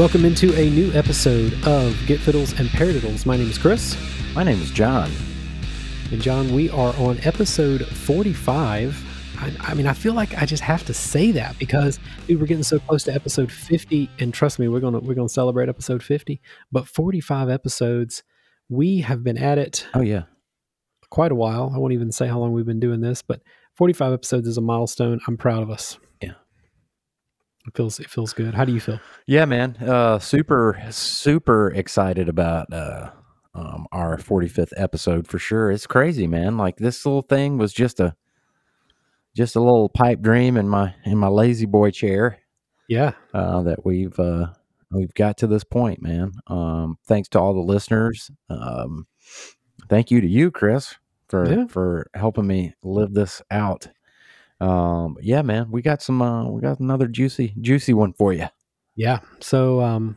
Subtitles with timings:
[0.00, 3.26] Welcome into a new episode of Get Fiddles and Paradiddles.
[3.26, 3.98] My name is Chris.
[4.34, 5.10] My name is John.
[6.10, 8.96] And John, we are on episode 45.
[9.38, 12.46] I, I, mean, I feel like I just have to say that because dude, we're
[12.46, 16.02] getting so close to episode 50, and trust me, we're gonna we're gonna celebrate episode
[16.02, 16.40] 50.
[16.72, 18.22] But 45 episodes,
[18.70, 19.86] we have been at it.
[19.92, 20.22] Oh yeah,
[21.10, 21.72] quite a while.
[21.74, 23.42] I won't even say how long we've been doing this, but
[23.74, 25.20] 45 episodes is a milestone.
[25.28, 25.98] I'm proud of us.
[27.66, 28.54] It feels it feels good.
[28.54, 29.00] How do you feel?
[29.26, 29.76] Yeah, man.
[29.76, 33.10] Uh, super super excited about uh,
[33.54, 35.70] um, our 45th episode for sure.
[35.70, 36.56] It's crazy, man.
[36.56, 38.16] Like this little thing was just a
[39.36, 42.38] just a little pipe dream in my in my lazy boy chair.
[42.88, 43.12] Yeah.
[43.32, 44.48] Uh, that we've uh,
[44.90, 46.32] we've got to this point, man.
[46.46, 48.30] Um, thanks to all the listeners.
[48.48, 49.06] Um,
[49.88, 50.94] thank you to you, Chris,
[51.28, 51.66] for yeah.
[51.66, 53.88] for helping me live this out
[54.60, 56.20] um, yeah, man, we got some.
[56.20, 58.46] Uh, we got another juicy, juicy one for you.
[58.94, 59.20] Yeah.
[59.40, 60.16] So, um,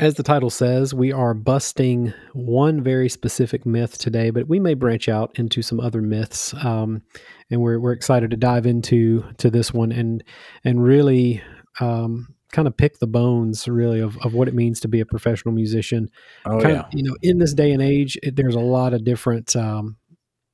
[0.00, 4.74] as the title says, we are busting one very specific myth today, but we may
[4.74, 6.52] branch out into some other myths.
[6.54, 7.02] Um,
[7.50, 10.24] and we're we're excited to dive into to this one and
[10.64, 11.42] and really
[11.80, 15.06] um, kind of pick the bones really of, of what it means to be a
[15.06, 16.08] professional musician.
[16.44, 16.80] Oh kind yeah.
[16.80, 19.96] Of, you know, in this day and age, it, there's a lot of different um,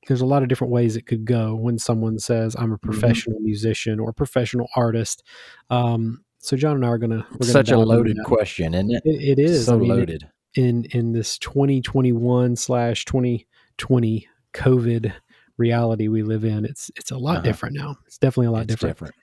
[0.07, 2.89] there's a lot of different ways it could go when someone says I'm a mm-hmm.
[2.89, 3.45] professional mm-hmm.
[3.45, 5.23] musician or professional artist.
[5.69, 7.25] Um, so John and I are gonna.
[7.39, 9.01] We're Such a loaded question, isn't it?
[9.05, 10.29] it, it is so I mean, loaded.
[10.55, 15.13] in in this 2021 slash 2020 COVID
[15.57, 17.41] reality we live in, it's it's a lot uh-huh.
[17.41, 17.95] different now.
[18.05, 18.95] It's definitely a lot different.
[18.95, 19.15] different.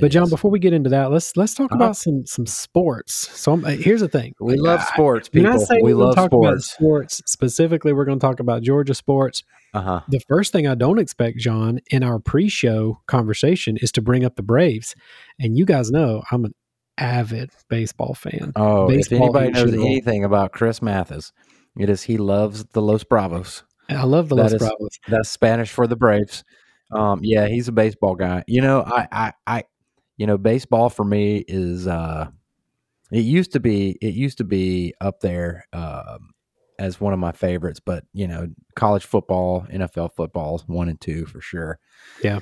[0.00, 3.14] But John, before we get into that, let's let's talk uh about some some sports.
[3.14, 5.66] So I'm, uh, here's the thing: we love sports, people.
[5.82, 6.70] we love sports.
[6.70, 7.92] sports specifically.
[7.92, 9.42] We're going to talk about Georgia sports.
[9.74, 10.00] Uh-huh.
[10.08, 14.36] The first thing I don't expect, John, in our pre-show conversation is to bring up
[14.36, 14.94] the Braves,
[15.38, 16.54] and you guys know I'm an
[16.98, 18.52] avid baseball fan.
[18.56, 19.86] Oh, baseball if anybody knows general.
[19.86, 21.32] anything about Chris Mathis,
[21.78, 23.64] it is he loves the Los Bravos.
[23.88, 24.98] I love the that Los is, Bravos.
[25.08, 26.44] That's Spanish for the Braves.
[26.92, 28.44] Um, yeah, he's a baseball guy.
[28.46, 29.64] You know, I, I, I,
[30.16, 31.86] you know, baseball for me is.
[31.86, 32.28] uh
[33.10, 33.98] It used to be.
[34.00, 35.66] It used to be up there.
[35.72, 36.32] Um,
[36.78, 41.26] as one of my favorites, but you know, college football, NFL football, one and two
[41.26, 41.78] for sure.
[42.24, 42.40] Yeah.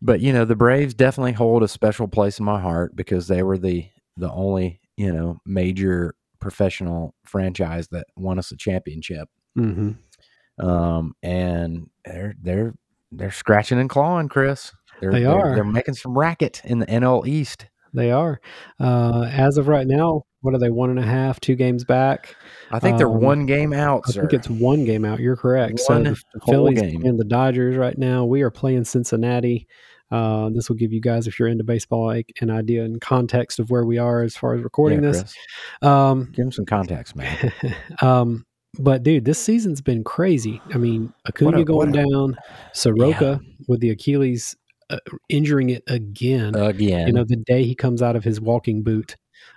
[0.00, 3.42] But you know, the Braves definitely hold a special place in my heart because they
[3.42, 3.86] were the
[4.16, 9.28] the only you know major professional franchise that won us a championship.
[9.58, 10.66] Mm-hmm.
[10.66, 12.74] Um, and they're they're
[13.12, 14.72] they're scratching and clawing, Chris.
[15.10, 15.46] They're, they are.
[15.46, 17.66] They're, they're making some racket in the NL East.
[17.92, 18.40] They are.
[18.80, 20.70] Uh, as of right now, what are they?
[20.70, 22.36] One and a half, two games back.
[22.70, 24.02] I think they're um, one game out.
[24.08, 24.20] I sir.
[24.20, 25.20] think it's one game out.
[25.20, 25.80] You're correct.
[25.86, 27.04] One so the Phillies game.
[27.04, 28.24] and the Dodgers right now.
[28.24, 29.68] We are playing Cincinnati.
[30.10, 33.58] Uh, this will give you guys, if you're into baseball, like, an idea and context
[33.58, 35.34] of where we are as far as recording yeah, this.
[35.82, 37.52] Um, give them some context, man.
[38.02, 38.44] um,
[38.78, 40.60] but dude, this season's been crazy.
[40.74, 42.36] I mean, Acuna a, going a, down,
[42.72, 43.54] Soroka yeah.
[43.68, 44.56] with the Achilles
[44.90, 46.54] uh, injuring it again.
[46.54, 49.16] Again, you know, the day he comes out of his walking boot.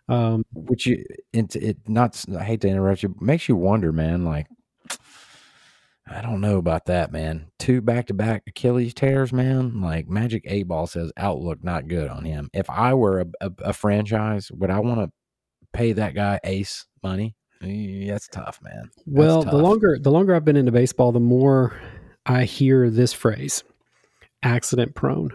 [0.10, 2.24] Um, Which you, it, it not.
[2.38, 4.26] I hate to interrupt you, makes you wonder, man.
[4.26, 4.48] Like,
[6.10, 7.48] I don't know about that, man.
[7.60, 9.82] Two back to back Achilles tears, man.
[9.82, 12.50] Like Magic Eight Ball says, outlook not good on him.
[12.54, 15.12] If I were a, a, a franchise, would I want to
[15.74, 17.36] pay that guy ace money?
[17.60, 18.84] That's tough, man.
[18.84, 19.52] That's well, tough.
[19.52, 21.80] the longer the longer I've been into baseball, the more
[22.26, 23.64] I hear this phrase
[24.44, 25.30] accident prone.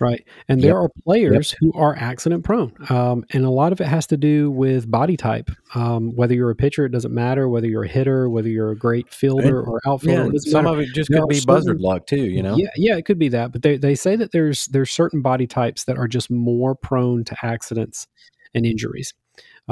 [0.00, 0.26] Right.
[0.48, 0.76] And there yep.
[0.76, 1.58] are players yep.
[1.60, 2.74] who are accident prone.
[2.88, 5.48] Um, and a lot of it has to do with body type.
[5.76, 7.48] Um, whether you're a pitcher, it doesn't matter.
[7.48, 10.32] Whether you're a hitter, whether you're a great fielder and, or outfielder.
[10.32, 10.80] Yeah, some matter.
[10.80, 12.56] of it just there could be certain, buzzard luck too, you know?
[12.56, 13.52] Yeah, yeah, it could be that.
[13.52, 17.22] But they, they say that there's there's certain body types that are just more prone
[17.22, 18.08] to accidents
[18.54, 19.14] and injuries.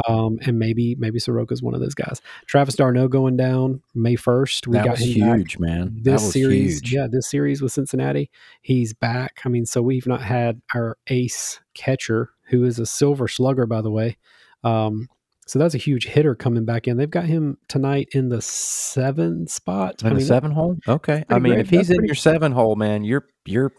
[0.06, 2.20] Um, and maybe maybe Soroka's one of those guys.
[2.46, 4.69] Travis d'Arnaud going down May first.
[4.69, 5.60] We that got him huge, back.
[5.60, 5.98] man.
[6.00, 6.92] This series, huge.
[6.92, 8.31] yeah, this series with Cincinnati,
[8.62, 9.40] he's back.
[9.44, 13.82] I mean, so we've not had our ace catcher, who is a silver slugger, by
[13.82, 14.16] the way.
[14.62, 15.08] Um,
[15.46, 16.96] so that's a huge hitter coming back in.
[16.96, 20.02] They've got him tonight in the seven spot.
[20.02, 20.76] In I mean, the seven hole.
[20.87, 21.25] Okay.
[21.28, 21.64] I mean, great.
[21.64, 22.08] if he's that's in pretty...
[22.08, 23.72] your seven hole, man, you're you're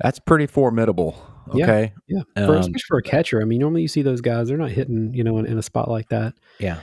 [0.00, 1.20] that's pretty formidable.
[1.50, 1.92] Okay.
[2.06, 2.22] Yeah.
[2.36, 2.46] yeah.
[2.46, 3.40] For, um, especially for a catcher.
[3.40, 5.62] I mean, normally you see those guys, they're not hitting, you know, in, in a
[5.62, 6.34] spot like that.
[6.58, 6.80] Yeah.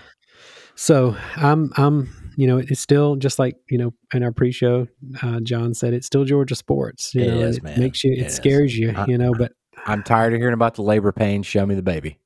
[0.75, 4.87] So I'm, I'm, you know, it's still just like, you know, in our pre show,
[5.21, 7.13] uh, John said it's still Georgia sports.
[7.13, 7.79] You it know, is, it man.
[7.79, 9.51] makes you, it, it scares you, I, you know, but
[9.85, 11.45] I'm tired of hearing about the labor pains.
[11.45, 12.17] Show me the baby.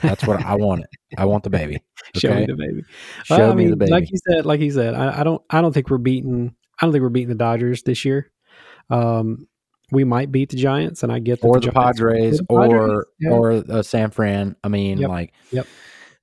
[0.00, 0.82] That's what I want.
[0.82, 1.18] It.
[1.18, 1.76] I want the baby.
[1.76, 1.82] Okay?
[2.16, 2.82] Show me the baby.
[3.24, 3.90] Show well, me mean, the baby.
[3.90, 6.86] Like you said, like he said, I, I, don't, I don't think we're beating, I
[6.86, 8.30] don't think we're beating the Dodgers this year.
[8.90, 9.48] Um,
[9.92, 13.06] we might beat the Giants, and I get that or the, Padres, the Padres, or
[13.20, 13.30] yeah.
[13.30, 14.56] or uh, San Fran.
[14.64, 15.66] I mean, Yep, like yep.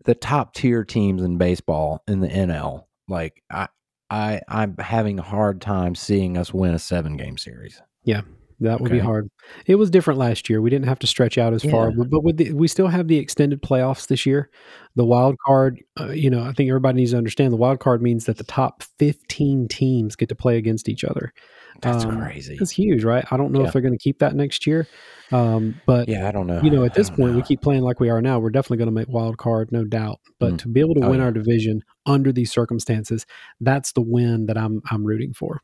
[0.05, 2.85] the top tier teams in baseball in the NL.
[3.07, 3.67] Like I,
[4.09, 7.79] I, I'm having a hard time seeing us win a seven game series.
[8.03, 8.21] Yeah,
[8.61, 9.29] that would be hard.
[9.67, 10.61] It was different last year.
[10.61, 11.95] We didn't have to stretch out as far, Yeah.
[11.97, 14.49] but, but with the, we still have the extended playoffs this year.
[14.95, 18.01] The wild card, uh, you know, I think everybody needs to understand the wild card
[18.01, 21.33] means that the top 15 teams get to play against each other.
[21.81, 22.57] That's Um, crazy.
[22.59, 23.25] It's huge, right?
[23.31, 23.67] I don't know Yeah.
[23.67, 24.87] if they're going to keep that next year.
[25.31, 26.59] Um, but Yeah, I don't know.
[26.63, 28.39] you know, at this point, we keep playing like we are now.
[28.39, 30.19] We're definitely going to make wild card, no doubt.
[30.39, 30.57] But Mm.
[30.59, 31.25] to be able to Oh, win yeah.
[31.25, 33.25] our division under these circumstances,
[33.61, 35.61] that's the win that I'm I'm rooting for.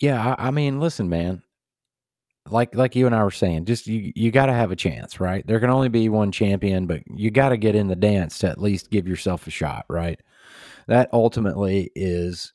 [0.00, 1.42] Yeah, I, I mean, listen, man.
[2.50, 5.20] Like like you and I were saying, just you you got to have a chance,
[5.20, 5.46] right?
[5.46, 8.48] There can only be one champion, but you got to get in the dance to
[8.48, 10.20] at least give yourself a shot, right?
[10.88, 12.52] That ultimately is,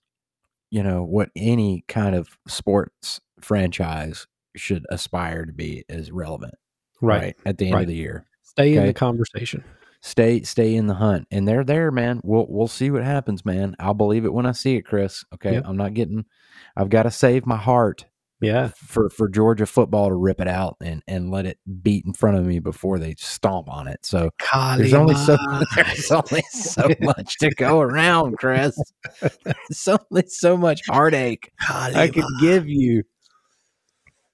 [0.70, 6.56] you know, what any kind of sports franchise should aspire to be is relevant,
[7.02, 7.36] right?
[7.46, 7.82] At the end Right.
[7.82, 9.64] of the year, Stay in the conversation.
[10.02, 12.22] stay stay in the hunt, and they're there, man.
[12.24, 13.76] We'll we'll see what happens, man.
[13.80, 15.24] I'll believe it when I see it, Chris.
[15.34, 15.64] Okay, Yep.
[15.68, 16.26] I'm not getting.
[16.76, 18.06] I've got to save my heart
[18.40, 18.70] Yeah.
[18.76, 22.38] for for Georgia football to rip it out and and let it beat in front
[22.38, 24.06] of me before they stomp on it.
[24.06, 24.30] So
[24.78, 25.38] there's only so
[25.76, 28.78] there's only so much to go around, Chris.
[29.22, 33.04] There's only so much heartache I could give you.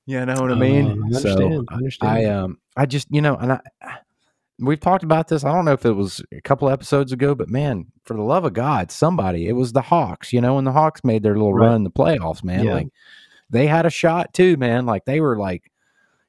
[0.06, 0.86] You know what I mean?
[0.86, 1.68] Uh, I understand.
[1.70, 2.12] I understand.
[2.12, 3.60] I um I just you know and I
[4.60, 5.44] we've talked about this.
[5.46, 8.44] I don't know if it was a couple episodes ago, but man, for the love
[8.46, 10.34] of God, somebody it was the Hawks.
[10.34, 11.68] You know, when the Hawks made their little Right.
[11.68, 12.74] run in the playoffs, man, Yeah.
[12.74, 12.88] like
[13.54, 14.86] they had a shot too, man.
[14.86, 15.72] Like they were like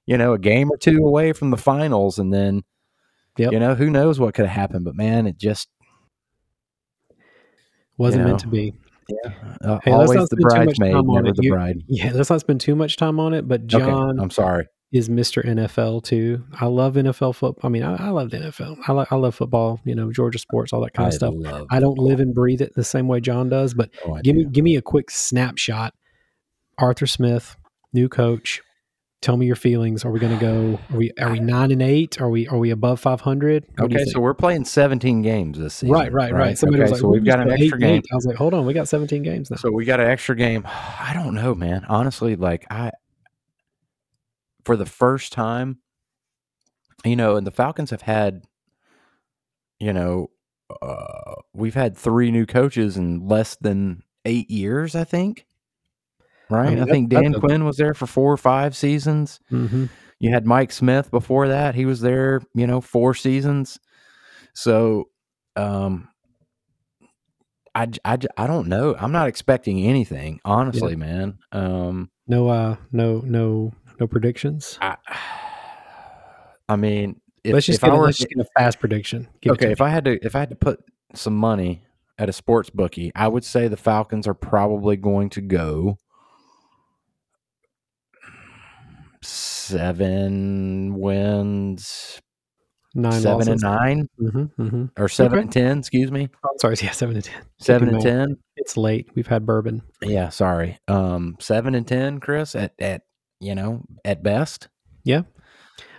[0.07, 2.63] you know a game or two away from the finals, and then
[3.37, 3.53] Yep.
[3.53, 4.85] you know who knows what could have happened.
[4.85, 5.69] But man, it just
[7.99, 8.75] Wasn't you meant to be.
[9.63, 11.83] uh, Hey, always the spend too much bridesmaid, never the You- bride.
[11.89, 13.47] Yeah, let's not spend too much time on it.
[13.49, 14.67] But John okay, I'm sorry.
[14.93, 15.45] is Mr.
[15.45, 16.45] NFL too.
[16.61, 17.67] I love NFL football.
[17.69, 18.79] I mean, I, I love the NFL.
[18.89, 19.81] I, li- I love football.
[19.85, 21.35] You know, Georgia sports, all that kind I of stuff.
[21.71, 22.07] I don't football.
[22.07, 23.75] live and breathe it the same way John does.
[23.75, 25.95] But Oh, give me give me a quick snapshot.
[26.79, 27.57] Arthur Smith,
[27.93, 28.61] new coach.
[29.23, 30.05] Tell me your feelings.
[30.05, 30.79] Are we going to go?
[30.91, 32.21] Are we are we nine and eight?
[32.21, 33.65] Are we are we above five hundred?
[33.81, 35.95] Okay, so we're playing 17 games this season.
[35.95, 36.59] right, right, right.
[36.59, 37.95] Somebody okay, was like, so "We're we've got an extra eight game.
[37.97, 39.57] eight." I was like, hold on, we got seventeen games now.
[39.57, 40.67] So we got an extra game.
[40.67, 41.87] I don't know, man.
[41.89, 42.91] Honestly, like I
[44.67, 45.79] for the first time,
[47.03, 48.43] you know, and the Falcons have had,
[49.81, 50.29] you know,
[50.83, 55.47] uh we've had three new coaches in less than eight years, I think.
[56.51, 56.67] Right?
[56.67, 59.41] I, mean, that- think Dan Quinn was there for four or five seasons.
[59.49, 59.87] hmm
[60.19, 61.75] You had Mike Smith before that.
[61.75, 63.79] He was there, you know, four seasons.
[64.55, 65.09] So,
[65.57, 66.09] um,
[67.75, 68.95] I, I, I don't know.
[68.99, 71.39] I'm not expecting anything, honestly, man.
[71.51, 74.79] Um, No, uh, no, no, no predictions.
[74.81, 74.97] I,
[76.69, 78.79] I mean, if, let's just if get I a, were let's just get a fast
[78.79, 79.29] prediction.
[79.41, 80.81] Give okay, if I had to, if I had to put
[81.15, 81.83] some money
[82.19, 85.99] at a sports bookie, I would say the Falcons are probably going to go
[89.25, 92.21] seven wins,
[92.95, 93.49] nine seven losses.
[93.49, 94.85] and 9 Mm-hmm, mm-hmm.
[95.03, 95.43] or seven Okay.
[95.43, 95.79] and ten.
[95.79, 96.77] Excuse me, I'm sorry.
[96.83, 97.43] Yeah, seven and ten.
[97.59, 98.37] seven and ten.
[98.57, 99.09] It's late.
[99.15, 99.83] We've had bourbon.
[100.03, 100.79] Yeah, sorry.
[100.89, 102.55] Um, seven and ten, Chris.
[102.55, 103.03] At at
[103.41, 104.69] you know at best.
[105.05, 105.23] Yeah,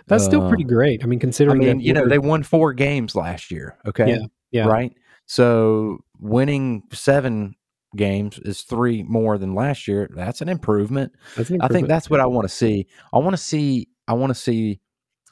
[0.06, 1.02] that's still Uh, pretty great.
[1.04, 3.76] I mean, I considering mean, that you know, they won four games last year.
[3.86, 4.66] Okay, Yeah, yeah.
[4.66, 4.92] right.
[5.26, 7.54] So winning seven
[7.96, 10.08] games is three more than last year.
[10.14, 11.12] That's an improvement.
[11.36, 12.86] that's an I think that's what I want to see.
[13.12, 13.88] I want to see.
[14.08, 14.80] I want to see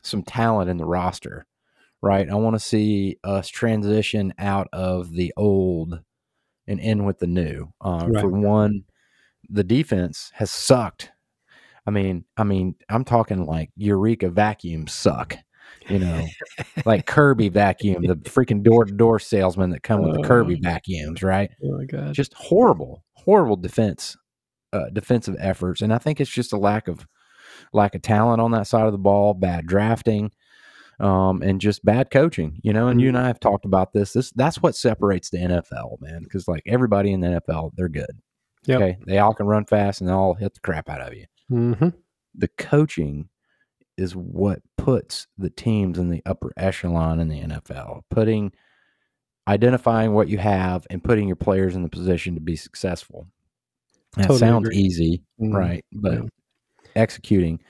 [0.02, 1.46] some talent in the roster,
[2.02, 2.28] right?
[2.28, 6.00] I want to see us transition out of the old
[6.66, 7.72] and in with the new.
[7.80, 8.20] Uh, Right.
[8.20, 8.84] For one,
[9.48, 11.10] the defense has sucked.
[11.86, 15.36] I mean, I mean, I'm talking like Eureka vacuum suck.
[15.88, 16.26] You know,
[16.84, 20.58] like Kirby vacuum, the freaking door to door salesman that come with the Kirby Oh.
[20.62, 21.50] vacuums, right?
[21.62, 22.14] Oh my god.
[22.14, 24.16] just horrible, horrible defense,
[24.72, 27.06] uh, defensive efforts, and I think it's just a lack of
[27.72, 30.30] lack of talent on that side of the ball, bad drafting,
[31.00, 32.60] um, and just bad coaching.
[32.62, 34.12] You know, and you and I have talked about this.
[34.12, 38.20] This that's what separates the NFL, man, because like everybody in the NFL, they're good.
[38.66, 38.80] Yep.
[38.80, 41.26] Okay, they all can run fast and they all hit the crap out of you.
[41.48, 41.88] hmm
[42.34, 43.28] The coaching
[43.96, 48.52] is what puts the teams in the upper echelon in the NFL, putting
[49.46, 53.26] identifying what you have and putting your players in the position to be successful.
[54.16, 54.76] That Totally sounds agree.
[54.78, 55.54] easy, Mhm.
[55.54, 55.84] right?
[55.92, 56.22] But Yeah.
[56.96, 57.60] executing.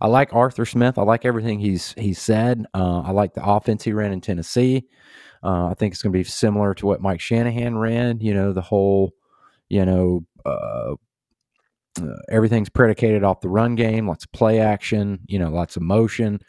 [0.00, 0.98] I like Arthur Smith.
[0.98, 2.66] I like everything he's he's said.
[2.74, 4.86] Uh, I like the offense he ran in Tennessee.
[5.42, 8.20] Uh, I think it's going to be similar to what Mike Shanahan ran.
[8.20, 9.12] You know, the whole,
[9.68, 10.94] you know, uh,
[12.00, 15.82] uh, everything's predicated off the run game, lots of play action, you know, lots of
[15.82, 16.40] motion.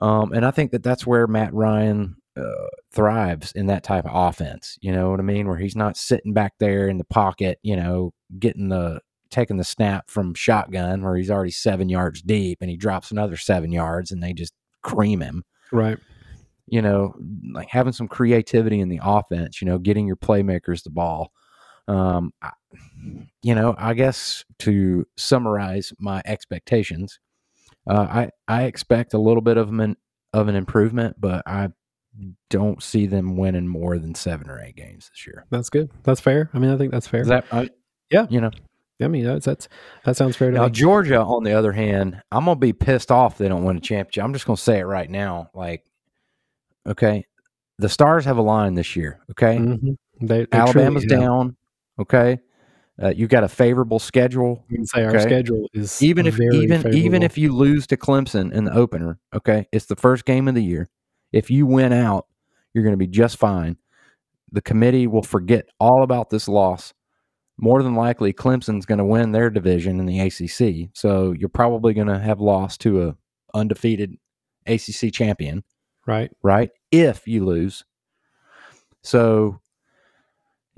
[0.00, 4.12] Um, and I think that that's where Matt Ryan uh, thrives in that type of
[4.14, 4.78] offense.
[4.80, 5.48] You know what I mean?
[5.48, 9.00] Where he's not sitting back there in the pocket, you know, getting the
[9.30, 13.36] taking the snap from shotgun where he's already seven yards deep and he drops another
[13.36, 15.44] seven yards and they just cream him.
[15.70, 15.98] Right.
[16.66, 17.14] You know,
[17.52, 19.60] like having some creativity in the offense.
[19.60, 21.32] You know, getting your playmakers the ball.
[21.88, 22.52] Um, I,
[23.42, 27.18] you know, I guess to summarize my expectations,
[27.88, 29.96] uh, I I expect a little bit of an
[30.32, 31.68] of an improvement, but I
[32.50, 35.44] don't see them winning more than seven or eight games this year.
[35.50, 35.90] That's good.
[36.02, 36.50] That's fair.
[36.52, 37.24] I mean, I think that's fair.
[37.24, 37.70] That I,
[38.10, 38.26] Yeah.
[38.28, 38.50] You know,
[39.00, 39.68] I mean, that's, that's
[40.04, 40.70] that sounds fair to now me.
[40.70, 44.24] Georgia, on the other hand, I'm gonna be pissed off they don't win a championship.
[44.24, 45.50] I'm just gonna say it right now.
[45.54, 45.84] Like,
[46.86, 47.24] okay,
[47.78, 49.20] the stars have aligned this year.
[49.30, 49.96] Okay, Mhm.
[50.20, 51.56] They, Alabama's down.
[52.00, 52.38] Okay,
[53.00, 54.64] uh, you got a favorable schedule.
[54.68, 58.52] You can say our schedule is even if even even if you lose to Clemson
[58.52, 60.88] in the opener, okay, it's the first game of the year.
[61.32, 62.26] If you win out,
[62.74, 63.76] you're going to be just fine.
[64.50, 66.94] The committee will forget all about this loss.
[67.56, 71.92] More than likely, Clemson's going to win their division in the ACC, so you're probably
[71.92, 73.16] going to have lost to a
[73.52, 74.16] undefeated
[74.66, 75.64] ACC champion,
[76.06, 76.70] right, right?
[76.92, 77.84] If you lose,
[79.02, 79.60] so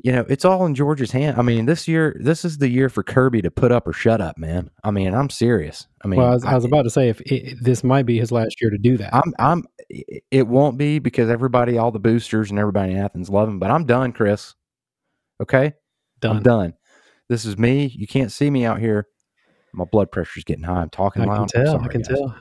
[0.03, 1.37] you know it's all in Georgia's hand.
[1.39, 4.21] I mean, this year, this is the year for Kirby to put up or shut
[4.21, 4.71] up, man.
[4.85, 5.87] I mean, I'm serious.
[6.05, 8.19] I mean, well, I was, I was about to say if it, this might be
[8.19, 9.15] his last year to do that.
[9.15, 9.65] I'm I'm
[10.31, 13.71] it won't be because everybody, all the boosters and everybody in Athens love him, but
[13.71, 14.55] I'm done, Chris.
[15.41, 15.75] Okay?
[16.21, 16.37] Done.
[16.37, 16.75] I'm done.
[17.29, 17.87] This is me.
[17.87, 19.07] You can't see me out here.
[19.73, 20.83] My blood pressure's getting high.
[20.83, 21.51] I'm talking I loud.
[21.51, 21.81] can tell.
[21.81, 22.19] I can guys.
[22.19, 22.37] tell.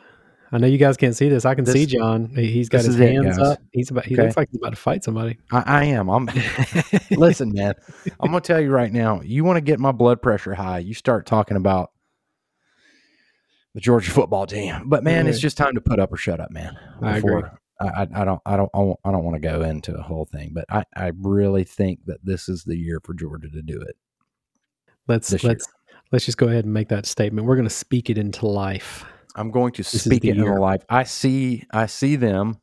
[0.52, 1.46] I know you guys can't see this.
[1.46, 2.32] I can see John.
[2.36, 3.60] He- He's got his is it, hands up.
[3.72, 4.06] He's about.
[4.06, 4.24] He Okay.
[4.24, 5.38] looks like he's about to fight somebody.
[5.52, 6.10] I, I am.
[6.10, 6.28] I'm
[7.12, 7.76] listen, man.
[8.20, 10.94] I'm gonna tell you right now, you want to get my blood pressure high, you
[10.94, 11.92] start talking about
[13.76, 14.84] the Georgia football team.
[14.86, 16.78] But man, it's just time to put up or shut up, man.
[17.02, 17.44] I agree.
[17.80, 18.78] I, I, I don't I don't I
[19.12, 22.50] don't, want to go into a whole thing, but I, I really think that this
[22.50, 23.96] is the year for Georgia to do it.
[25.08, 25.68] Let's This let's
[26.12, 27.48] let's just go ahead and make that statement.
[27.48, 29.06] We're going to speak it into life.
[29.40, 30.60] I'm going to is speak the it in year.
[30.60, 30.84] life.
[30.90, 32.60] I see I see them.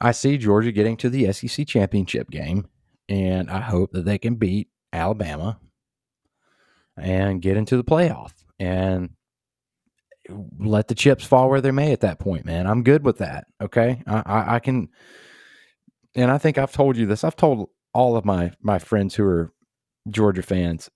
[0.00, 2.68] I see Georgia getting to the SEC championship game,
[3.08, 5.58] and I hope that they can beat Alabama
[6.96, 9.10] and get into the playoff and
[10.58, 12.66] let the chips fall where they may at that point, man.
[12.66, 13.46] I'm good with that.
[13.60, 14.02] Okay.
[14.06, 14.88] I, I, I can
[16.14, 17.24] and I think I've told you this.
[17.24, 19.52] I've told all of my my friends who are
[20.08, 20.90] Georgia fans.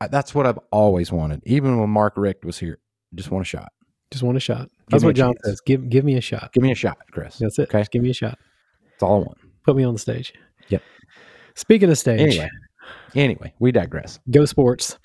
[0.00, 1.42] I, that's what I've always wanted.
[1.44, 2.78] Even when Mark Richt was here,
[3.14, 3.70] just want a shot.
[4.10, 4.68] Just want a shot.
[4.88, 5.40] That's what John chance.
[5.44, 5.60] says.
[5.62, 6.52] Give give me a shot.
[6.52, 7.38] Give me a shot, Chris.
[7.38, 7.68] That's it.
[7.68, 7.80] Okay.
[7.80, 8.38] Just give me a shot.
[8.92, 9.38] That's all I want.
[9.64, 10.32] Put me on the stage.
[10.68, 10.82] Yep.
[11.56, 12.48] Speaking of stage, Anyway,
[13.14, 14.18] anyway, we digress.
[14.30, 14.98] go sports.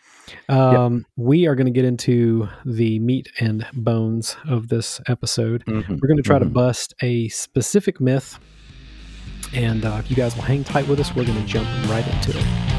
[0.48, 5.64] Um, We are going to get into the meat and bones of this episode.
[5.66, 6.54] We're going to try to Mhm.
[6.54, 8.38] bust a specific myth.
[9.54, 12.06] And uh, if you guys will hang tight with us, we're going to jump right
[12.08, 12.79] into it.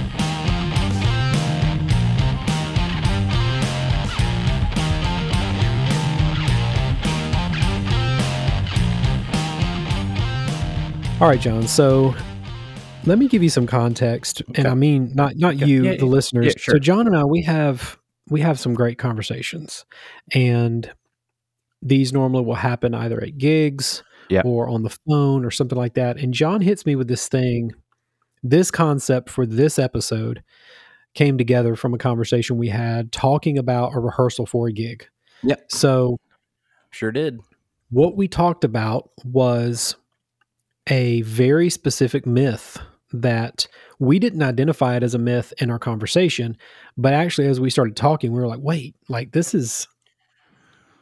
[11.21, 11.69] All right, John.
[11.69, 12.15] So
[13.05, 15.67] let me give you some context, and I mean not not Okay.
[15.67, 16.05] you, Yeah, the yeah.
[16.05, 16.47] listeners.
[16.47, 16.79] Yeah, So.
[16.79, 17.99] John and I, we have
[18.31, 19.85] we have some great conversations,
[20.33, 20.91] and
[21.83, 24.03] these normally will happen either at gigs
[24.45, 26.17] or on the phone or something like that.
[26.17, 27.73] And John hits me with this thing,
[28.43, 30.43] this concept for this episode
[31.15, 35.07] came together from a conversation we had talking about a rehearsal for a gig.
[35.43, 35.57] Yeah.
[35.69, 36.19] So
[36.93, 37.41] Sure did.
[37.91, 39.97] what we talked about was
[40.91, 42.79] a very specific myth
[43.13, 43.67] that
[43.99, 46.57] we didn't identify it as a myth in our conversation,
[46.97, 49.89] but actually as we started talking, we were like, wait, like this is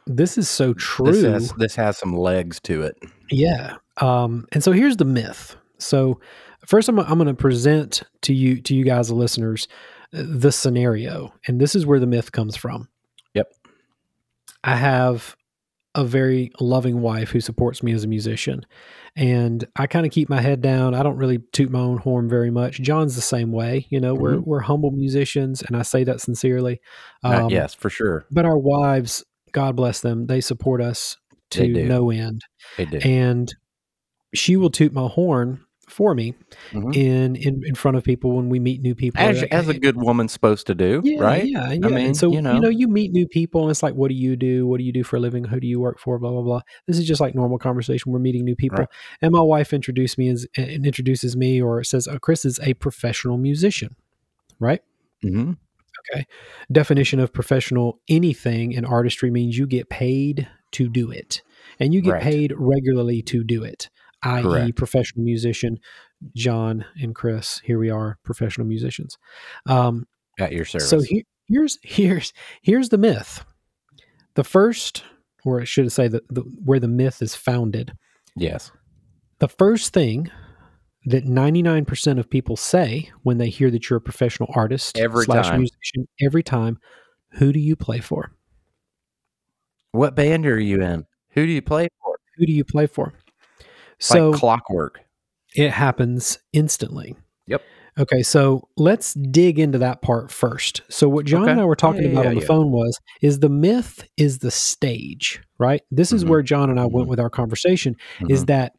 [0.07, 1.11] this is so true.
[1.11, 2.97] This has, this has some legs to it.
[3.29, 3.75] Yeah.
[3.97, 5.55] Um, and so here's the myth.
[5.77, 6.19] So
[6.65, 9.67] first, I'm, I'm going to present to you, to you guys, the listeners,
[10.11, 12.89] the scenario, and this is where the myth comes from.
[13.35, 13.53] Yep.
[14.63, 15.35] I have
[15.95, 18.65] a very loving wife who supports me as a musician,
[19.15, 20.93] and I kind of keep my head down.
[20.93, 22.79] I don't really toot my own horn very much.
[22.79, 23.87] John's the same way.
[23.89, 26.79] You know, we're we're humble musicians, and I say that sincerely.
[27.23, 28.25] Uh, Um, yes, for sure.
[28.31, 31.17] But our wives, God bless them, they support us
[31.51, 32.41] to no end
[32.77, 32.99] They do.
[32.99, 33.51] and
[34.35, 36.33] she will toot my horn for me
[36.71, 36.95] Mhm.
[36.95, 39.19] in, in in front of people when we meet new people.
[39.19, 41.45] As, Like, as a good woman's supposed to do, yeah, right?
[41.45, 41.85] Yeah, yeah.
[41.85, 42.69] I mean, and so you know.
[42.69, 44.67] you meet new people, and it's like, what do you do?
[44.67, 45.43] What do you do for a living?
[45.45, 46.19] Who do you work for?
[46.19, 46.61] Blah blah blah.
[46.87, 48.11] This is just like normal conversation.
[48.11, 48.87] We're meeting new people, Right.
[49.21, 52.73] and my wife introduced me as and introduces me, or says, oh, "Chris is a
[52.75, 53.95] professional musician,"
[54.59, 54.81] right?
[55.23, 55.53] mm-hmm.
[56.13, 56.25] Okay.
[56.71, 61.41] Definition of professional anything in artistry means you get paid to do it,
[61.79, 62.21] and you get Right.
[62.23, 63.89] paid regularly to do it.
[64.23, 65.79] I.e., professional musician
[66.35, 67.59] John and Chris.
[67.63, 69.17] Here we are, professional musicians.
[69.67, 70.07] Um,
[70.39, 70.89] At your service.
[70.89, 73.43] so he, here's here's here's the myth.
[74.35, 75.03] The first,
[75.45, 77.93] or I should say, the, the where the myth is founded.
[78.35, 78.71] yes.
[79.39, 80.29] The first thing
[81.05, 85.47] that 99% of people say when they hear that you're a professional artist Every slash
[85.47, 85.59] time.
[85.61, 86.77] musician every time,
[87.31, 88.33] who do you play for?
[89.91, 91.05] What band are you in?
[91.29, 92.19] Who do you play for?
[92.37, 93.13] Who do you play for?
[93.99, 94.99] So like clockwork.
[95.55, 97.15] it happens instantly.
[97.47, 97.61] Yep.
[97.97, 100.81] Okay, so let's dig into that part first.
[100.89, 101.51] So what John Okay.
[101.51, 102.47] and I were talking Yeah, about yeah, on the yeah.
[102.47, 105.81] phone was is the myth is the stage, right?
[105.91, 106.29] This is Mhm.
[106.29, 107.09] where John and I went Mhm.
[107.09, 107.95] with our conversation
[108.29, 108.47] is Mhm.
[108.47, 108.73] that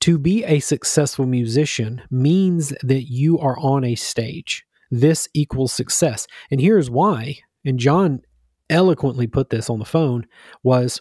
[0.00, 4.64] to be a successful musician means that you are on a stage.
[4.90, 6.26] This equals success.
[6.50, 7.36] And here's why.
[7.64, 8.22] And John
[8.68, 10.26] eloquently put this on the phone
[10.64, 11.00] was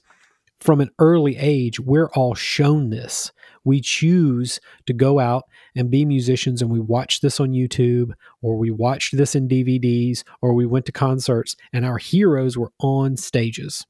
[0.62, 3.32] from an early age, we're all shown this.
[3.63, 5.44] We choose to go out
[5.75, 10.24] and be musicians and we watch this on YouTube or we watched this in DVDs
[10.41, 13.86] or we went to concerts and our heroes were on stages.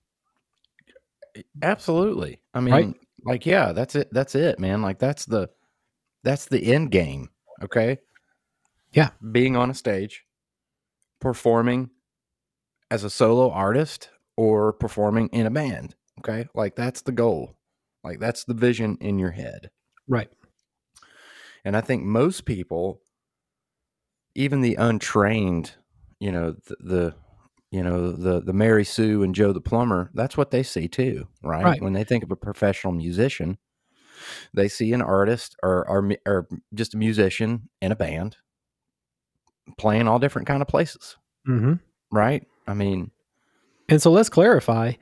[1.62, 2.42] Absolutely.
[2.54, 2.96] I mean, Right?
[3.24, 4.10] like, yeah, that's it.
[4.12, 4.82] That's it, man.
[4.82, 5.50] Like, that's the
[6.24, 7.30] that's the end game.
[7.64, 7.98] Okay.
[8.94, 9.10] Yeah.
[9.32, 10.26] Being on a stage,
[11.20, 11.90] performing
[12.90, 15.96] as a solo artist or performing in a band.
[16.22, 16.48] Okay.
[16.54, 17.56] Like that's the goal.
[18.04, 19.72] Like that's the vision in your head.
[20.08, 20.30] Right.
[21.66, 23.02] And I think most people,
[24.36, 25.74] even the untrained,
[26.20, 27.16] you know, the, the
[27.72, 31.28] you know, the the Mary Sue and Joe the plumber, that's what they see too,
[31.42, 31.64] right?
[31.64, 31.82] Right.
[31.82, 33.58] When they think of a professional musician,
[34.54, 38.38] they see an artist or or, or just a musician in a band
[39.78, 41.74] playing all different kind of places, hmm
[42.12, 42.46] right?
[42.68, 43.12] I mean,
[43.90, 44.94] And so let's clarify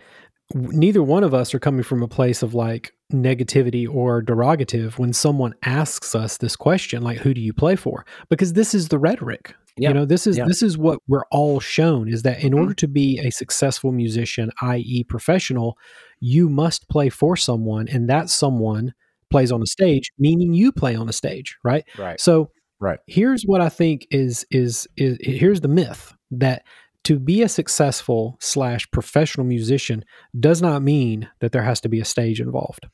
[0.54, 5.14] neither one of us are coming from a place of like negativity or derogative when
[5.14, 8.98] someone asks us this question like who do you play for because this is the
[9.00, 10.46] rhetoric Yeah, you know this is yeah.
[10.46, 12.60] this is what we're all shown is that in Mhm.
[12.60, 15.04] order to be a successful musician i.e.
[15.06, 15.78] professional
[16.20, 18.94] you must play for someone and that someone
[19.32, 23.44] plays on a stage meaning you play on a stage right right, so right, here's
[23.44, 26.64] what I think is is is here's the myth that
[27.10, 30.06] to be a successful slash professional musician
[30.40, 32.88] does not mean that there has to be a stage involved.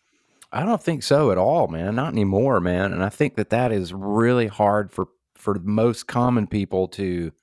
[0.54, 1.96] I don't think so at all, man.
[1.96, 2.94] Not anymore, man.
[2.94, 7.34] And I think that that is really hard for for most common people to.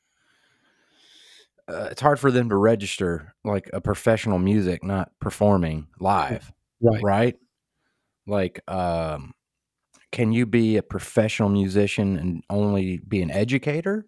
[1.68, 7.02] Uh, it's hard for them to register like a professional music, not performing live, Right.
[7.02, 7.37] right?
[8.26, 9.35] Like, um,
[10.11, 14.06] can you be a professional musician and only be an educator?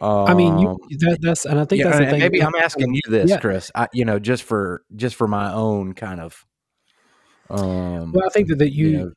[0.00, 2.20] I mean, you, Um, that, that's and I think yeah, that's the thing.
[2.20, 3.38] maybe I'm asking you this, Yeah.
[3.38, 3.70] Chris.
[3.74, 6.44] I, you know, just for just for my own kind of.
[7.50, 9.12] Um, Well, I think that, that you, you know,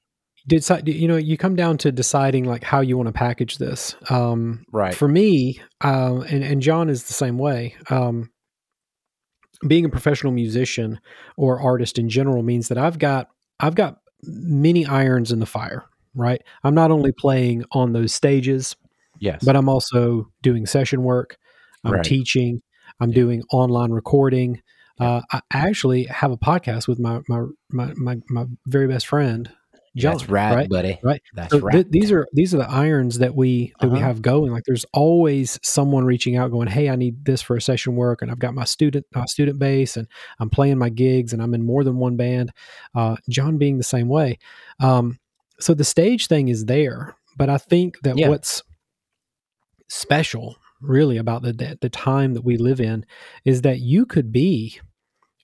[0.48, 0.88] decide.
[0.88, 3.96] You know, you come down to deciding like how you want to package this.
[4.10, 4.96] Um, right.
[4.96, 7.76] For me, uh, and and John is the same way.
[7.90, 8.30] Um,
[9.68, 11.00] being a professional musician
[11.38, 13.28] or artist in general means that I've got
[13.60, 15.84] I've got many irons in the fire.
[16.16, 16.42] Right.
[16.64, 18.76] I'm not only playing on those stages,
[19.22, 19.42] yes.
[19.46, 21.38] but I'm also doing session work.
[21.86, 22.04] I'm Right.
[22.04, 22.62] teaching.
[23.00, 24.62] I'm doing online recording.
[25.00, 29.50] Uh, I actually have a podcast with my my my my, my very best friend,
[29.96, 30.12] John.
[30.18, 30.70] That's right, right?
[30.70, 31.00] buddy.
[31.04, 31.22] Right.
[31.34, 31.72] That's So right.
[31.74, 34.06] th- these are these are the irons that we that we Uh-huh.
[34.06, 34.52] have going.
[34.52, 38.22] Like there's always someone reaching out, going, "Hey, I need this for a session work,"
[38.22, 40.08] and I've got my student uh, student base, and
[40.40, 42.52] I'm playing my gigs, and I'm in more than one band.
[42.94, 44.38] Uh, John being the same way.
[44.80, 45.18] Um,
[45.60, 48.30] so the stage thing is there, but I think that Yeah.
[48.30, 48.62] what's
[49.92, 53.06] special, really, about the, the time that we live in,
[53.44, 54.80] is that you could be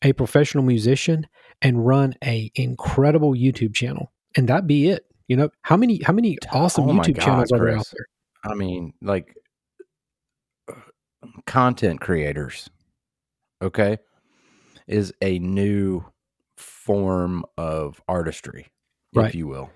[0.04, 1.28] a professional musician
[1.62, 5.06] and run a incredible YouTube channel, and that be it.
[5.28, 8.06] You know how many how many awesome Oh YouTube God, channels are there out there?
[8.52, 9.36] I mean, like
[10.72, 10.76] uh,
[11.46, 12.70] content creators,
[13.62, 13.98] okay,
[14.88, 16.06] is a new
[16.56, 18.68] form of artistry,
[19.14, 19.28] Right.
[19.28, 19.70] if you will.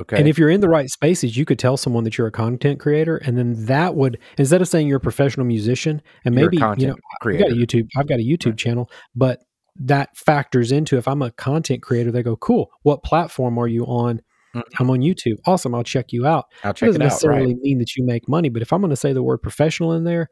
[0.00, 0.16] Okay.
[0.18, 2.80] And if you're in the right spaces, you could tell someone that you're a content
[2.80, 6.50] creator, and then that would instead of saying you're a professional musician, and You're a
[6.50, 8.58] maybe you know I've got a YouTube, I've got a YouTube Right.
[8.58, 9.40] channel, but
[9.76, 13.84] that factors into if I'm a content creator, they go, "Cool, what platform are you
[13.86, 14.20] on?"
[14.54, 14.62] Mhm.
[14.80, 15.36] I'm on YouTube.
[15.46, 16.46] Awesome, I'll check you out.
[16.64, 17.08] I'll That doesn't it out.
[17.08, 17.62] necessarily Right.
[17.62, 20.02] mean that you make money, but if I'm going to say the word professional in
[20.04, 20.28] there,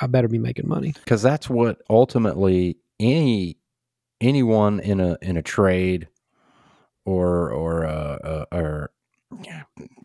[0.00, 0.92] I better be making money.
[1.04, 3.58] Because that's what ultimately any
[4.22, 6.08] anyone in a in a trade
[7.06, 8.90] or or uh, uh, or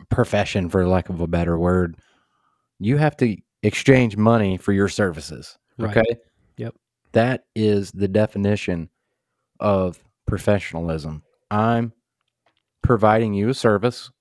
[0.10, 1.98] profession, for lack of a better word,
[2.80, 5.58] you have to exchange money for your services.
[5.78, 5.98] Right.
[5.98, 6.16] Okay.
[6.58, 6.76] Yep.
[7.12, 8.90] That is the definition
[9.60, 11.24] of professionalism.
[11.50, 11.94] I'm
[12.82, 14.12] providing you a service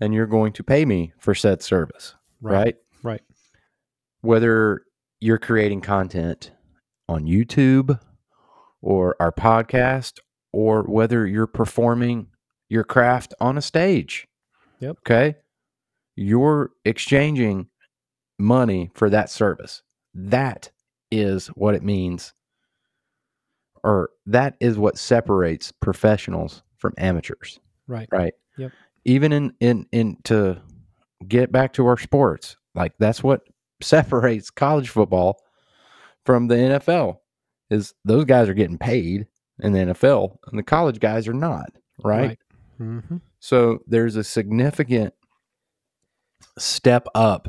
[0.00, 2.14] and you're going to pay me for said service.
[2.40, 2.76] Right.
[3.02, 3.22] Right.
[4.20, 4.82] Whether
[5.20, 6.50] you're creating content
[7.08, 7.98] on YouTube
[8.82, 10.18] or our podcast,
[10.56, 12.28] or whether you're performing
[12.70, 14.26] your craft on a stage.
[14.80, 14.96] Yep.
[15.00, 15.36] Okay.
[16.14, 17.68] You're exchanging
[18.38, 19.82] money for that service.
[20.14, 20.70] That
[21.10, 22.32] is what it means,
[23.84, 27.60] or that is what separates professionals from amateurs.
[27.86, 28.08] Right.
[28.10, 28.32] Right.
[28.56, 28.72] Yep.
[29.04, 30.62] Even in in in to
[31.28, 33.42] get back to our sports, like that's what
[33.82, 35.36] separates college football
[36.24, 37.18] from the NFL
[37.68, 39.26] is those guys are getting paid
[39.60, 41.70] in the NFL and the college guys are not,
[42.04, 42.38] right?
[42.80, 43.16] Mm-hmm.
[43.40, 45.14] So there's a significant
[46.58, 47.48] step up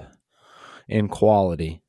[0.88, 1.82] in quality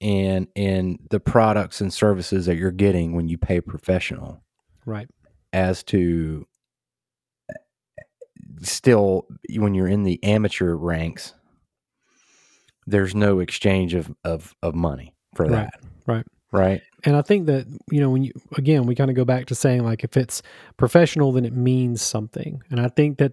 [0.00, 4.42] and in the products and services that you're getting when you pay professional
[4.84, 5.08] Right.
[5.52, 6.46] as to
[8.62, 11.34] still when you're in the amateur ranks
[12.86, 16.26] there's no exchange of of, of money for Right, that right.
[16.52, 19.46] Right And I think that, you know, when you, again, we kind of go back
[19.46, 20.40] to saying like if it's
[20.76, 22.62] professional, then it means something.
[22.70, 23.32] And I think that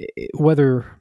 [0.00, 1.00] i- whether,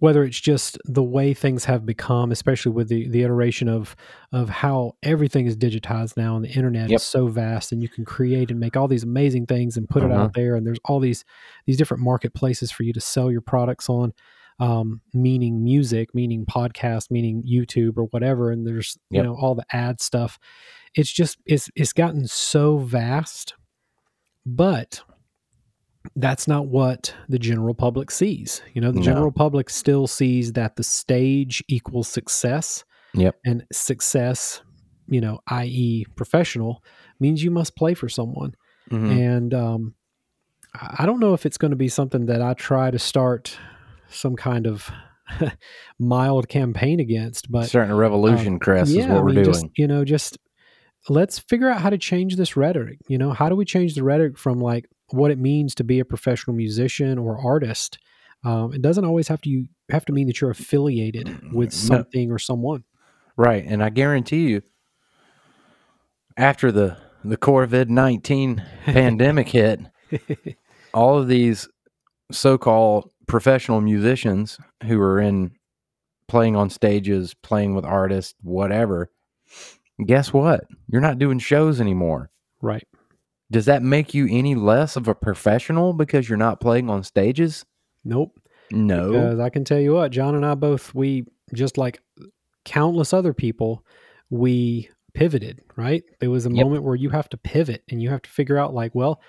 [0.00, 3.94] whether it's just the way things have become, especially with the, the iteration of,
[4.32, 7.00] of how everything is digitized now and the internet Yep.
[7.00, 10.02] is so vast and you can create and make all these amazing things and put
[10.02, 10.24] it Uh-huh.
[10.24, 10.56] out there.
[10.56, 11.24] And there's all these,
[11.66, 14.12] these different marketplaces for you to sell your products on.
[14.60, 19.24] Um, meaning music, meaning podcast, meaning YouTube or whatever, and there's you Yep.
[19.24, 20.38] know all the ad stuff
[20.94, 23.54] it's just it's it's gotten so vast
[24.46, 25.00] but
[26.16, 29.04] that's not what the general public sees you know the No.
[29.04, 33.36] general public still sees that the stage equals success Yep.
[33.44, 34.60] and success
[35.08, 36.84] you know i.e professional
[37.18, 38.54] means you must play for someone
[38.90, 39.10] Mhm.
[39.10, 39.94] and um
[40.80, 43.58] I don't know if it's going to be something that i try to start
[44.14, 44.90] some kind of
[45.98, 49.66] mild campaign against but starting a revolution Chris is what I we're mean, doing Just,
[49.78, 50.38] you know, just
[51.08, 52.98] let's figure out how to change this rhetoric.
[53.08, 56.00] You know, how do we change the rhetoric from like what it means to be
[56.00, 57.98] a professional musician or artist?
[58.44, 61.90] Um, it doesn't always have to you have to mean that you're affiliated with Mm,
[61.90, 61.96] No.
[61.96, 62.84] something or someone.
[63.36, 63.64] Right.
[63.66, 64.62] And I guarantee you,
[66.36, 69.80] after the, the COVID 19 pandemic hit,
[70.92, 71.68] all of these
[72.30, 75.52] so called professional musicians who are in
[76.28, 79.10] playing on stages, playing with artists, whatever,
[80.06, 80.64] guess what?
[80.88, 82.30] You're not doing shows anymore.
[82.60, 82.86] right.
[83.52, 87.64] Does that make you any less of a professional because you're not playing on stages?
[88.02, 88.40] Nope.
[88.72, 89.12] No.
[89.12, 92.00] Because I can tell you what, John and I both, we just like
[92.64, 93.84] countless other people,
[94.30, 96.02] we pivoted, right?
[96.20, 96.64] There was a Yep.
[96.64, 99.20] moment where you have to pivot and you have to figure out, like, well,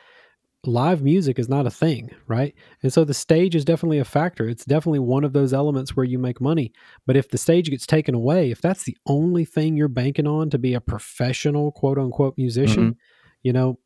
[0.67, 2.54] live music is not a thing, right?
[2.84, 4.47] And so the stage is definitely a factor.
[4.47, 6.71] It's definitely one of those elements where you make money.
[7.06, 10.49] But if the stage gets taken away, if that's the only thing you're banking on
[10.49, 12.99] to be a professional quote unquote musician, Mm-hmm.
[13.43, 13.80] you know,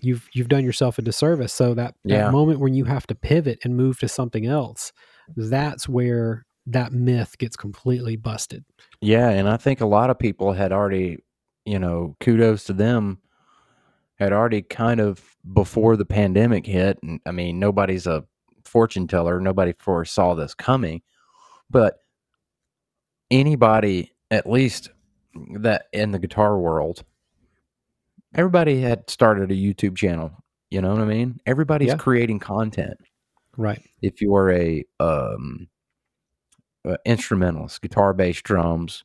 [0.00, 1.52] you've you've done yourself a disservice.
[1.52, 2.24] So that, Yeah.
[2.24, 4.92] that moment when you have to pivot and move to something else,
[5.36, 8.64] that's where that myth gets completely busted.
[9.00, 11.18] Yeah, and I think a lot of people had already,
[11.66, 13.18] you know, kudos to them,
[14.18, 15.22] had already kind of
[15.52, 16.98] before the pandemic hit.
[17.02, 18.24] And I mean, nobody's a
[18.64, 21.02] fortune teller, nobody foresaw this coming,
[21.70, 21.96] but
[23.30, 24.90] anybody, at least
[25.60, 27.04] that in the guitar world,
[28.34, 30.32] everybody had started a YouTube channel.
[30.70, 31.40] You know what I mean?
[31.46, 31.96] Everybody's Yeah.
[31.96, 32.96] creating content
[33.56, 33.80] Right.
[34.02, 35.68] if you are a um
[36.86, 39.04] uh, instrumentalist, guitar, bass, drums,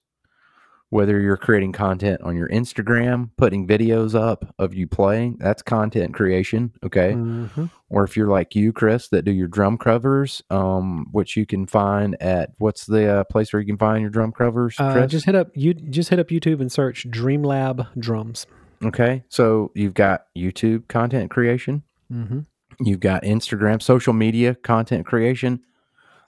[0.92, 6.14] whether you're creating content on your Instagram, putting videos up of you playing, that's content
[6.16, 7.14] creation, okay?
[7.14, 7.70] Mhm.
[7.90, 11.68] Or if you're like you, Chris, that do your drum covers, um, which you can
[11.68, 15.26] find at what's the uh, place where you can find your drum covers, Uh, just
[15.26, 18.48] hit up you just hit up YouTube and search Dreamlab drums.
[18.84, 22.40] okay, so you've got YouTube content creation, Mm-hmm.
[22.80, 25.60] you've got Instagram, social media content creation,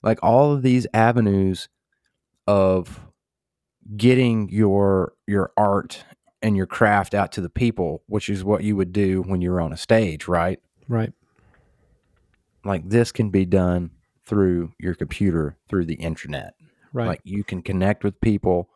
[0.04, 1.68] like all of these avenues
[2.48, 3.00] of
[3.98, 6.04] getting your your art
[6.42, 9.62] and your craft out to the people, which is what you would do when you're
[9.62, 10.60] on a stage, right?
[10.88, 11.14] Right.
[12.66, 13.92] Like this can be done
[14.26, 16.54] through your computer, through the internet.
[16.94, 17.08] Right.
[17.08, 18.70] Like you can connect with people,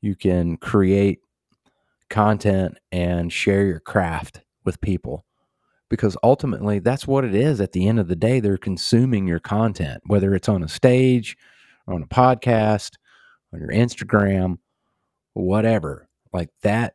[0.00, 1.20] you can create
[2.08, 5.24] content and share your craft with people.
[5.88, 8.40] Because ultimately, that's what it is at the end of the day.
[8.40, 11.36] They're consuming your content, whether it's on a stage,
[11.86, 12.94] or on a podcast,
[13.56, 14.58] on your Instagram,
[15.34, 16.08] whatever.
[16.32, 16.94] Like that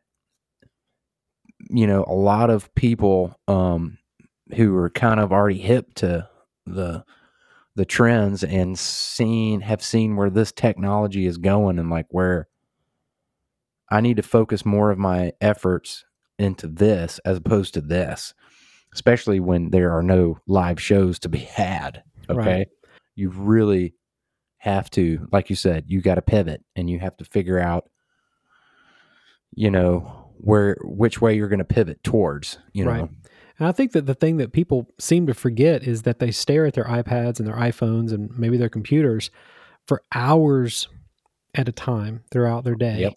[1.70, 3.98] you know, a lot of people um
[4.54, 6.28] who are kind of already hip to
[6.66, 7.04] the
[7.74, 12.48] the trends and seen have seen where this technology is going and like where
[13.90, 16.04] I need to focus more of my efforts
[16.38, 18.34] into this as opposed to this,
[18.92, 22.02] especially when there are no live shows to be had.
[22.28, 22.38] Okay.
[22.38, 22.68] Right.
[23.14, 23.94] You really
[24.62, 27.90] have to, like you said, you got to pivot and you have to figure out,
[29.56, 32.90] you know, where, which way you're going to pivot towards, you know.
[32.92, 33.10] Right.
[33.58, 36.64] And I think that the thing that people seem to forget is that they stare
[36.64, 39.32] at their iPads and their iPhones and maybe their computers
[39.88, 40.86] for hours
[41.56, 43.00] at a time throughout their day.
[43.00, 43.14] Yep.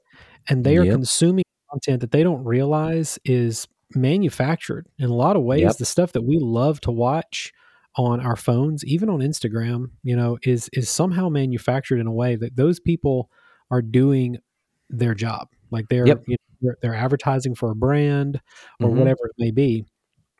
[0.49, 0.95] And they are Yep.
[0.95, 5.61] consuming content that they don't realize is manufactured in a lot of ways.
[5.61, 5.77] Yep.
[5.77, 7.53] The stuff that we love to watch
[7.97, 12.35] on our phones, even on Instagram, you know, is is somehow manufactured in a way
[12.35, 13.29] that those people
[13.71, 14.37] are doing
[14.89, 15.47] their job.
[15.71, 16.23] Like they're Yep.
[16.27, 18.39] you know, they're, they're advertising for a brand
[18.81, 18.95] or Mhm.
[18.97, 19.85] whatever it may be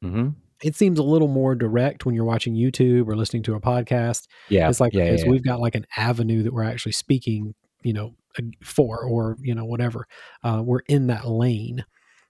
[0.04, 0.30] Mm-hmm.
[0.64, 4.28] it seems a little more direct when you're watching YouTube or listening to a podcast.
[4.50, 4.70] Yeah.
[4.70, 7.56] It's like yeah, okay, yeah, so we've got like an avenue that we're actually speaking,
[7.84, 8.14] you know,
[8.64, 10.06] for or you know whatever.
[10.44, 11.86] Uh, we're in that lane,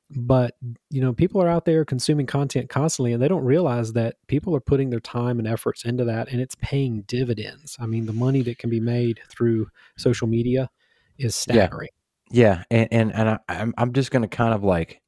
[0.09, 0.55] but
[0.89, 4.55] you know, people are out there consuming content constantly, and they don't realize that people
[4.55, 7.75] are putting their time and efforts into that, and it's paying dividends.
[7.79, 10.69] I mean, the money that can be made through social media
[11.17, 11.89] is staggering.
[12.29, 15.01] Yeah, and and and I, I'm I'm just gonna kind of like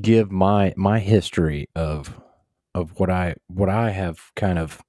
[0.00, 2.20] give my my history of
[2.74, 4.82] of what I what I have kind of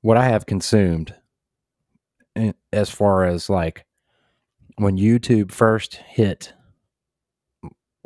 [0.00, 1.14] what I have consumed
[2.72, 3.84] as far as like
[4.76, 6.52] when YouTube first hit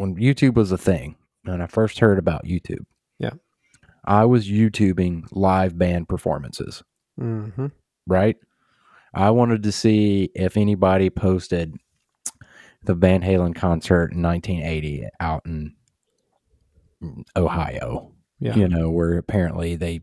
[0.03, 2.85] when YouTube was a thing and I first heard about YouTube.
[3.19, 3.31] Yeah.
[4.05, 6.83] I was YouTubing live band performances
[7.19, 7.67] hmm
[8.09, 8.37] right?
[9.15, 11.77] I wanted to see if anybody posted
[12.85, 15.75] the Van Halen concert in 1980 out in
[17.37, 18.57] Ohio, Yeah.
[18.57, 20.01] you know, where apparently they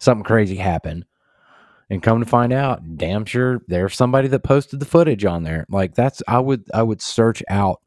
[0.00, 1.04] something crazy happened.
[1.90, 5.64] And come to find out, damn sure there's somebody that posted the footage on there.
[5.70, 7.80] Like that's I would I would search out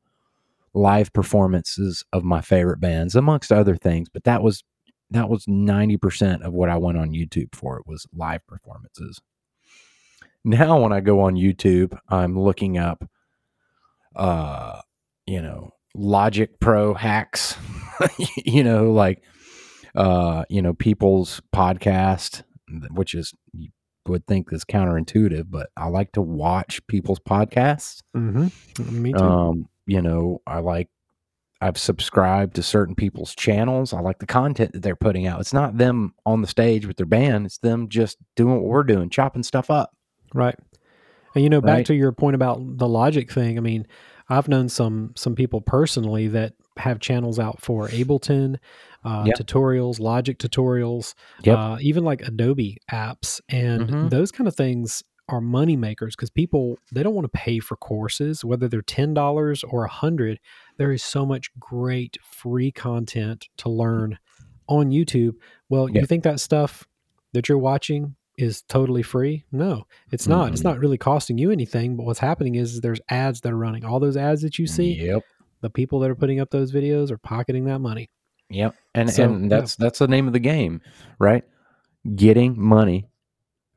[0.73, 4.63] live performances of my favorite bands amongst other things, but that was
[5.10, 7.77] that was 90% of what I went on YouTube for.
[7.77, 9.19] It was live performances.
[10.45, 13.03] Now when I go on YouTube, I'm looking up
[14.15, 14.81] uh
[15.27, 17.57] you know, Logic Pro hacks,
[18.45, 19.23] you know, like
[19.95, 22.43] uh, you know, people's podcast,
[22.91, 23.69] which is you
[24.07, 28.01] would think is counterintuitive, but I like to watch people's podcasts.
[28.13, 28.47] hmm
[28.89, 29.19] Me too.
[29.19, 30.89] Um, you know, I like
[31.63, 33.94] I've subscribed to certain people's channels.
[33.94, 35.39] I like the content that they're putting out.
[35.41, 38.84] It's not them on the stage with their band, it's them just doing what we're
[38.84, 39.91] doing, chopping stuff up.
[40.34, 40.58] Right.
[41.36, 41.86] And you know, back Right.
[41.88, 43.86] to your point about the logic thing, I mean,
[44.30, 48.58] I've known some some people personally that have channels out for Ableton,
[49.04, 49.38] uh, Yep.
[49.38, 51.13] tutorials, logic tutorials,
[51.44, 51.58] Yep.
[51.60, 53.39] uh, even like Adobe apps.
[53.50, 54.10] And Mhm.
[54.10, 57.76] those kind of things are money makers because people they don't want to pay for
[57.78, 60.39] courses, whether they're ten dollars or a hundred.
[60.78, 64.20] There is so much great free content to learn
[64.67, 65.34] on YouTube.
[65.70, 66.02] Well, Yeah.
[66.02, 66.88] you think that stuff
[67.34, 69.46] that you're watching is totally free?
[69.52, 70.52] No, it's not.
[70.52, 70.65] It's Mm-mm.
[70.65, 71.96] not really costing you anything.
[71.98, 73.86] But what's happening is, is there's ads that are running.
[73.86, 75.24] All those ads that you see, Yep.
[75.62, 78.10] the people that are putting up those videos are pocketing that money.
[78.50, 78.76] Yep.
[78.96, 79.60] And So, and yeah.
[79.60, 80.82] that's that's the name of the game,
[81.20, 81.44] right?
[82.15, 83.08] Getting money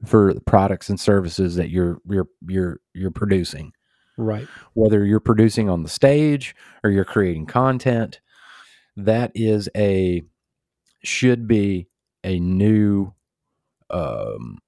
[0.04, 3.72] for the products and services that you're you're you're you're producing.
[4.16, 4.46] Right.
[4.74, 8.20] Whether you're producing on the stage or you're creating content,
[8.96, 10.22] that is a
[11.02, 11.88] should be
[12.22, 13.12] a new
[13.90, 14.58] um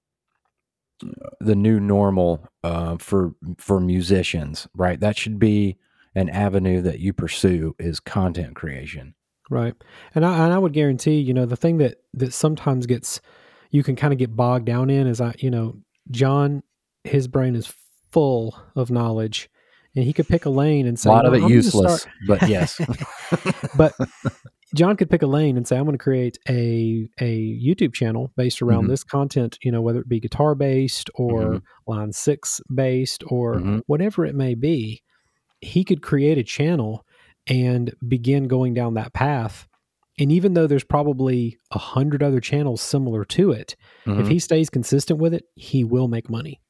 [1.41, 4.99] the new normal uh, for for musicians, right?
[4.99, 5.77] That should be
[6.15, 9.15] an avenue that you pursue is content creation.
[9.51, 9.75] Right.
[10.15, 13.21] And I and I would guarantee, you know, the thing that that sometimes gets
[13.71, 15.77] you can kind of get bogged down in is I, you know,
[16.11, 16.63] John
[17.05, 17.73] his brain is
[18.13, 19.49] full of knowledge
[19.95, 22.49] and he could pick a lane and say, A lot of it I'm useless, but
[22.49, 22.81] yes.
[23.77, 23.95] but
[24.75, 28.33] John could pick a lane and say, I'm going to create a a YouTube channel
[28.37, 28.89] based around Mhm.
[28.89, 31.63] this content, you know, whether it be guitar based or Mhm.
[31.87, 33.83] line six based or Mhm.
[33.87, 35.03] whatever it may be.
[35.61, 37.05] He could create a channel
[37.47, 39.67] and begin going down that path.
[40.19, 43.77] And even though there's probably a hundred other channels similar to it,
[44.07, 44.31] if Mhm.
[44.31, 46.61] he stays consistent with it, he will make money.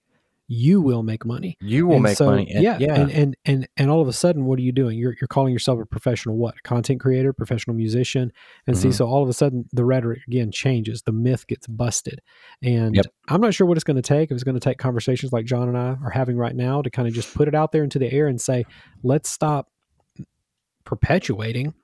[0.49, 1.57] you will make money.
[1.61, 2.49] You will And make so, money.
[2.53, 2.95] And- yeah, yeah.
[3.01, 4.97] And, and and and all of a sudden, what are you doing?
[4.97, 6.63] You're you're calling yourself a professional what?
[6.63, 8.31] Content creator, professional musician,
[8.65, 8.91] and see.
[8.91, 8.95] Mhm.
[8.95, 11.03] So all of a sudden, the rhetoric again changes.
[11.03, 12.21] The myth gets busted,
[12.63, 13.07] and Yep.
[13.27, 14.31] I'm not sure what it's going to take.
[14.31, 16.91] If it's going to take conversations like John and I are having right now to
[16.91, 18.67] kind of just put it out there into the air and say,
[19.03, 19.69] let's stop
[20.85, 21.75] perpetuating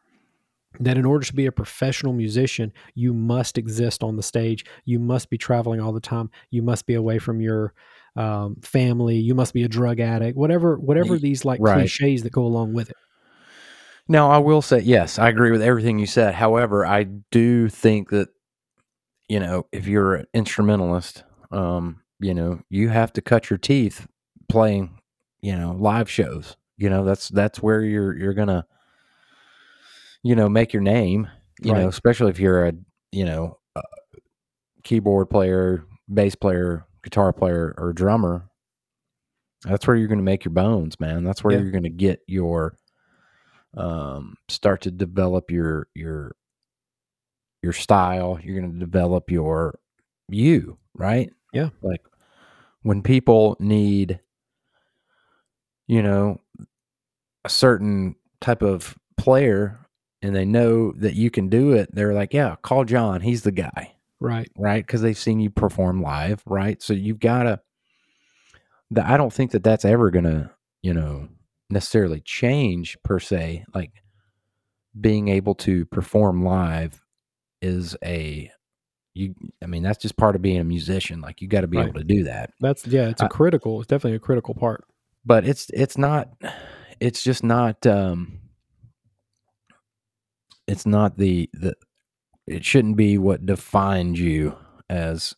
[0.80, 4.64] that in order to be a professional musician, you must exist on the stage.
[4.84, 6.30] You must be traveling all the time.
[6.50, 7.74] You must be away from your
[8.16, 9.16] um, family.
[9.16, 10.36] You must be a drug addict.
[10.36, 11.74] Whatever, whatever these like right.
[11.74, 12.96] cliches that go along with it.
[14.08, 16.34] Now, I will say, yes, I agree with everything you said.
[16.34, 18.28] However, I do think that,
[19.28, 24.06] you know, if you're an instrumentalist, um, you know, you have to cut your teeth
[24.48, 24.98] playing,
[25.40, 26.56] you know, live shows.
[26.76, 28.66] You know, that's that's where you're you're gonna,
[30.22, 31.28] you know, make your name.
[31.60, 32.72] You know, especially if you're a,
[33.12, 33.82] you know, a
[34.82, 38.48] keyboard player, bass player, guitar player, or drummer.
[39.64, 41.22] That's where you're going to make your bones, man.
[41.22, 41.62] That's where Yeah.
[41.62, 42.76] you're going to get your
[43.76, 46.34] um, start to develop your your
[47.62, 48.40] your style.
[48.42, 49.78] You're going to develop your
[50.28, 51.30] you, right?
[51.52, 51.68] Yeah.
[51.80, 52.00] Like
[52.82, 54.18] when people need,
[55.86, 56.40] you know,
[57.44, 59.78] a certain type of player,
[60.22, 63.20] and they know that you can do it, they're like, "Yeah, call John.
[63.20, 64.48] He's the guy." Right.
[64.56, 64.86] right?
[64.86, 66.80] Because they've seen you perform live, right?
[66.80, 67.60] So you've got to.
[68.92, 71.28] The, I don't think that that's ever gonna, you know,
[71.70, 73.64] necessarily change per se.
[73.74, 73.90] Like
[75.00, 77.02] being able to perform live
[77.60, 78.50] is a
[79.14, 79.34] you.
[79.62, 81.20] I mean, that's just part of being a musician.
[81.20, 81.88] Like you got to be Right.
[81.88, 82.52] able to do that.
[82.60, 83.08] That's yeah.
[83.08, 83.80] It's a I- critical.
[83.80, 84.84] It's definitely a critical part.
[85.24, 86.28] But it's it's not.
[87.00, 87.84] It's just not.
[87.86, 88.38] um
[90.66, 91.74] It's not the the.
[92.46, 94.56] It shouldn't be what defines you
[94.90, 95.34] as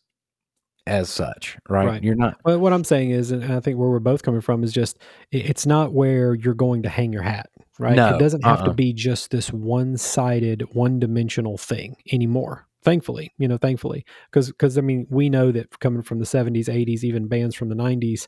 [0.87, 1.87] as such, right?
[1.87, 2.03] Right.
[2.03, 4.63] You're not Well, what I'm saying is, and I think where we're both coming from
[4.63, 4.99] is just
[5.31, 7.95] it's not where you're going to hang your hat, right?
[7.95, 8.73] No, it doesn't have to uh-uh.
[8.73, 12.67] be just this one-sided, one-dimensional thing anymore.
[12.83, 16.67] Thankfully, you know, thankfully, because because I mean, we know that coming from the 70s,
[16.69, 18.27] 80s, even bands from the 90s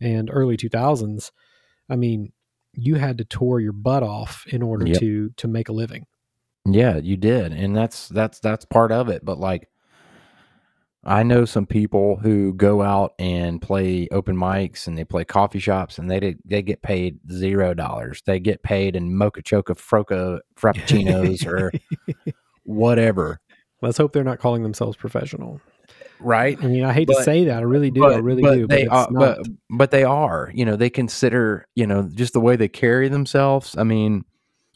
[0.00, 1.30] and early 2000s,
[1.90, 2.32] I mean,
[2.72, 5.00] you had to tour your butt off in order Yep.
[5.00, 6.06] to to make a living.
[6.74, 7.52] Yeah, you did.
[7.52, 9.24] And that's that's that's part of it.
[9.24, 9.68] But like
[11.04, 15.60] I know some people who go out and play open mics and they play coffee
[15.60, 18.22] shops and they did- they get paid zero dollars.
[18.26, 21.72] They get paid in mocha choca froca frappuccinos or
[22.64, 23.40] whatever.
[23.80, 25.60] Let's hope they're not calling themselves professional.
[26.20, 26.58] Right?
[26.62, 27.58] I mean, I hate to say that.
[27.58, 28.04] I really do.
[28.04, 28.66] I really do.
[28.66, 29.38] They it's are, but
[29.70, 30.50] but they are.
[30.52, 33.76] You know, they consider you know just the way they carry themselves.
[33.78, 34.24] I mean,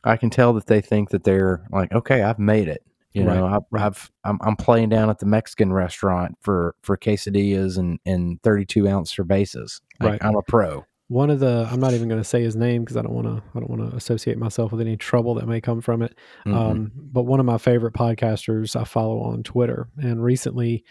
[0.04, 2.82] I can tell that they think that they're like, okay, I've made it.
[3.12, 3.82] You know, Right, I've, right.
[3.84, 8.88] I've I'm, I'm playing down at the Mexican restaurant for for quesadillas and and 32
[8.88, 9.80] ounce cervezas.
[10.00, 10.24] Like, Right.
[10.24, 10.84] I'm a pro.
[11.08, 13.26] one of the i'm not even going to say his name because i don't want
[13.26, 16.16] to i don't want to associate myself with any trouble that may come from it
[16.46, 16.54] Mhm.
[16.54, 20.84] um, but one of my favorite podcasters i follow on twitter and recently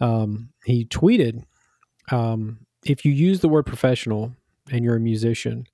[0.00, 1.44] um, he tweeted
[2.10, 4.32] um, if you use the word professional
[4.72, 5.66] and you're a musician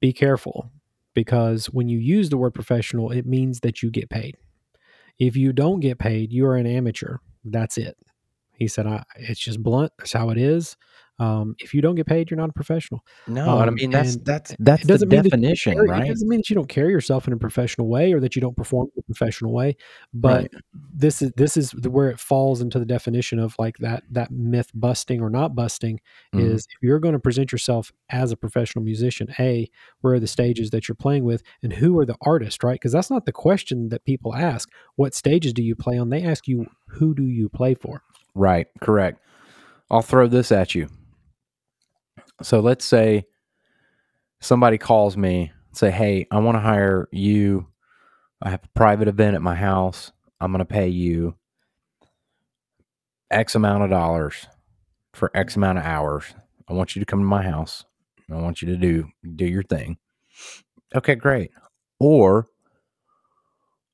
[0.00, 0.70] be careful
[1.14, 4.36] because when you use the word professional it means that you get paid.
[5.18, 7.18] If you don't get paid you are an amateur.
[7.44, 7.96] That's it.
[8.52, 9.92] He said I, it's just blunt.
[9.98, 10.76] That's how it is
[11.20, 14.16] um, if you don't get paid you're not a professional no, I um, mean that's
[14.16, 16.04] that's that's the that definition, carry- right?
[16.06, 18.42] It doesn't mean that you don't carry yourself in a professional way or that you
[18.42, 19.76] don't perform in a professional way,
[20.12, 20.50] but Right.
[20.94, 24.70] this is this is where it falls into the definition of like that that myth
[24.74, 26.00] busting or not busting
[26.34, 26.40] Mhm.
[26.40, 30.26] is if you're going to present yourself as a professional musician, a where are the
[30.26, 32.74] stages that you're playing with, and who are the artists, right?
[32.74, 34.68] Because that's not the question that people ask.
[34.96, 36.08] What stages do you play on?
[36.10, 38.02] They ask you who do you play for.
[38.34, 39.20] Right, correct.
[39.90, 40.88] I'll throw this at you.
[42.42, 43.24] So let's say
[44.40, 47.68] somebody calls me, say, "Hey, I want to hire you.
[48.42, 50.12] I have a private event at my house.
[50.40, 51.34] I'm going to pay you
[53.30, 54.46] X amount of dollars
[55.12, 56.24] for X amount of hours.
[56.68, 57.84] I want you to come to my house.
[58.30, 59.98] I want you to do do your thing."
[60.94, 61.50] Okay, great.
[61.98, 62.48] Or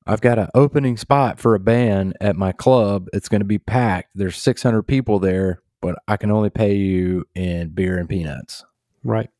[0.07, 3.09] I've got an opening spot for a band at my club.
[3.13, 4.11] It's going to be packed.
[4.15, 8.65] There's 600 people there, but I can only pay you in beer and peanuts.
[9.05, 9.31] Right.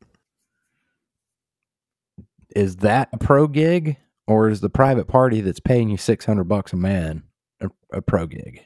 [2.55, 6.71] Is that a pro gig or is the private party that's paying you 600 bucks
[6.71, 7.23] a man
[7.59, 8.65] a, a pro gig?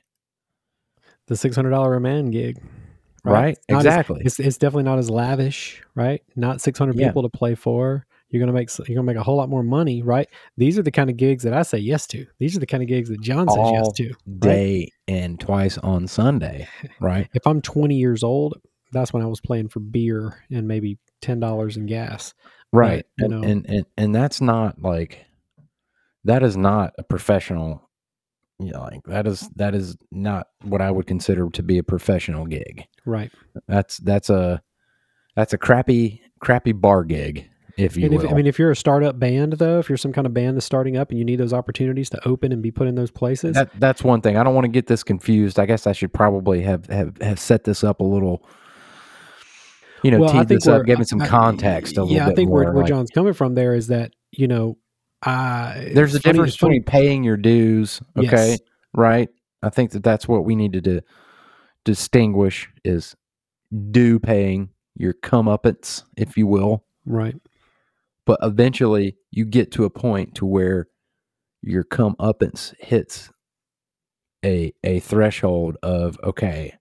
[1.28, 2.62] The six hundred dollar a man gig.
[3.24, 3.52] Right?
[3.58, 4.22] It's not as- Exactly.
[4.26, 6.22] it's it's definitely not as lavish, right?
[6.36, 7.08] Not 600 Yeah.
[7.08, 8.06] people to play for.
[8.32, 10.28] You're gonna make you're gonna make a whole lot more money, right?
[10.58, 12.26] These are the kind of gigs that I say yes to.
[12.40, 14.14] These are the kind of gigs that John says yes All to.
[14.40, 16.68] Day and twice on Sunday,
[17.00, 17.30] right?
[17.34, 18.56] If I'm 20 years old,
[18.94, 22.34] that's when I was playing for beer and maybe ten dollars in gas.
[22.74, 25.26] right you and, know- and and and that's not like
[26.24, 27.90] that is not a professional
[28.60, 31.84] you know, like that is that is not what i would consider to be a
[31.84, 33.32] professional gig Right.
[33.68, 34.62] that's that's a
[35.36, 38.76] that's a crappy crappy bar gig if you And if, I mean, if you're a
[38.76, 41.38] startup band, though, if you're some kind of band that's starting up and you need
[41.38, 44.38] those opportunities to open and be put in those places, that that's one thing.
[44.38, 45.60] I don't want to get this confused.
[45.60, 48.44] I guess i should probably have have, have set this up a little
[50.04, 52.64] you know well, this up given some I- context a little yeah, I think more
[52.64, 54.78] where, where like- John's coming from there is that you know,
[55.24, 58.60] uh, there's a funny- difference between paying your dues okay Yes.
[58.94, 59.30] right?
[59.64, 61.02] I think that that's what we needed to
[61.86, 63.16] distinguish is
[63.92, 66.84] due paying your comeuppance if you will.
[67.06, 67.36] Right,
[68.26, 70.88] but eventually you get to a point to where
[71.62, 73.30] your comeuppance hits
[74.44, 76.74] a a threshold of okay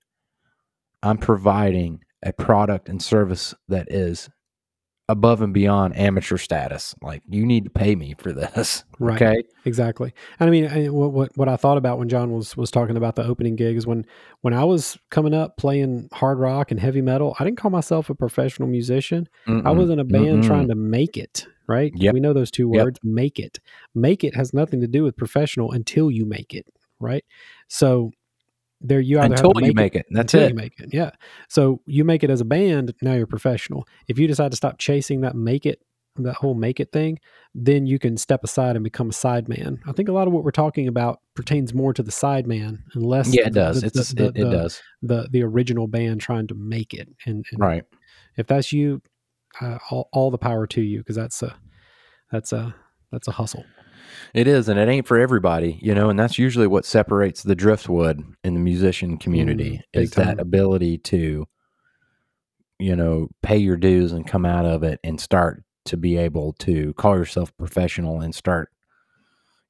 [1.03, 4.29] i'm providing a product and service that is
[5.11, 9.23] above and beyond amateur status like you need to pay me for this Right.
[9.23, 10.13] okay exactly.
[10.39, 12.97] And I mean, I, what, what what I thought about when John was was talking
[12.99, 14.05] about the opening gig is when
[14.43, 18.11] when I was coming up playing hard rock and heavy metal, I didn't call myself
[18.11, 19.27] a professional musician.
[19.47, 19.77] I Mm-mm.
[19.77, 20.47] was in a band Mm-mm.
[20.47, 21.93] trying to make it, right?
[21.95, 22.13] Yep.
[22.15, 22.85] We know those two Yep.
[22.85, 23.59] words, make it.
[23.95, 26.67] Make it has nothing to do with professional until you make it,
[26.99, 27.25] right?
[27.69, 28.13] So
[28.81, 30.91] there you either until have to you make make it, that's it you make it.
[30.93, 31.11] Yeah.
[31.49, 33.87] So you make it as a band, now you're professional.
[34.09, 35.83] If you decide to stop chasing that make it,
[36.17, 37.19] that whole make it thing,
[37.55, 39.79] then you can step aside and become a sideman.
[39.87, 43.07] I think a lot of what we're talking about pertains more to the sideman and
[43.07, 46.21] less yeah it does the, it's the, it, it the, does the the original band
[46.21, 47.09] trying to make it.
[47.27, 47.85] And, and right
[48.37, 49.03] if that's you,
[49.61, 51.57] uh, all, all the power to you because that's a
[52.31, 52.75] that's a
[53.13, 53.65] that's a hustle.
[54.35, 57.55] It is, and it ain't for everybody, you know, and that's usually what separates the
[57.55, 61.47] driftwood in the musician community Mm, is that ability to,
[62.79, 66.53] you know, pay your dues and come out of it and start to be able
[66.55, 68.71] to call yourself professional and start,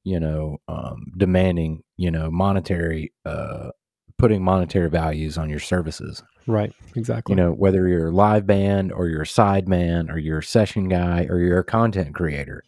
[0.03, 3.69] you know, um, demanding, you know, monetary, uh,
[4.17, 6.23] putting monetary values on your services.
[6.47, 6.73] Right.
[6.95, 7.33] Exactly.
[7.33, 10.43] You know, whether you're a live band or you're a side man or you're a
[10.43, 12.63] session guy or you're a content creator.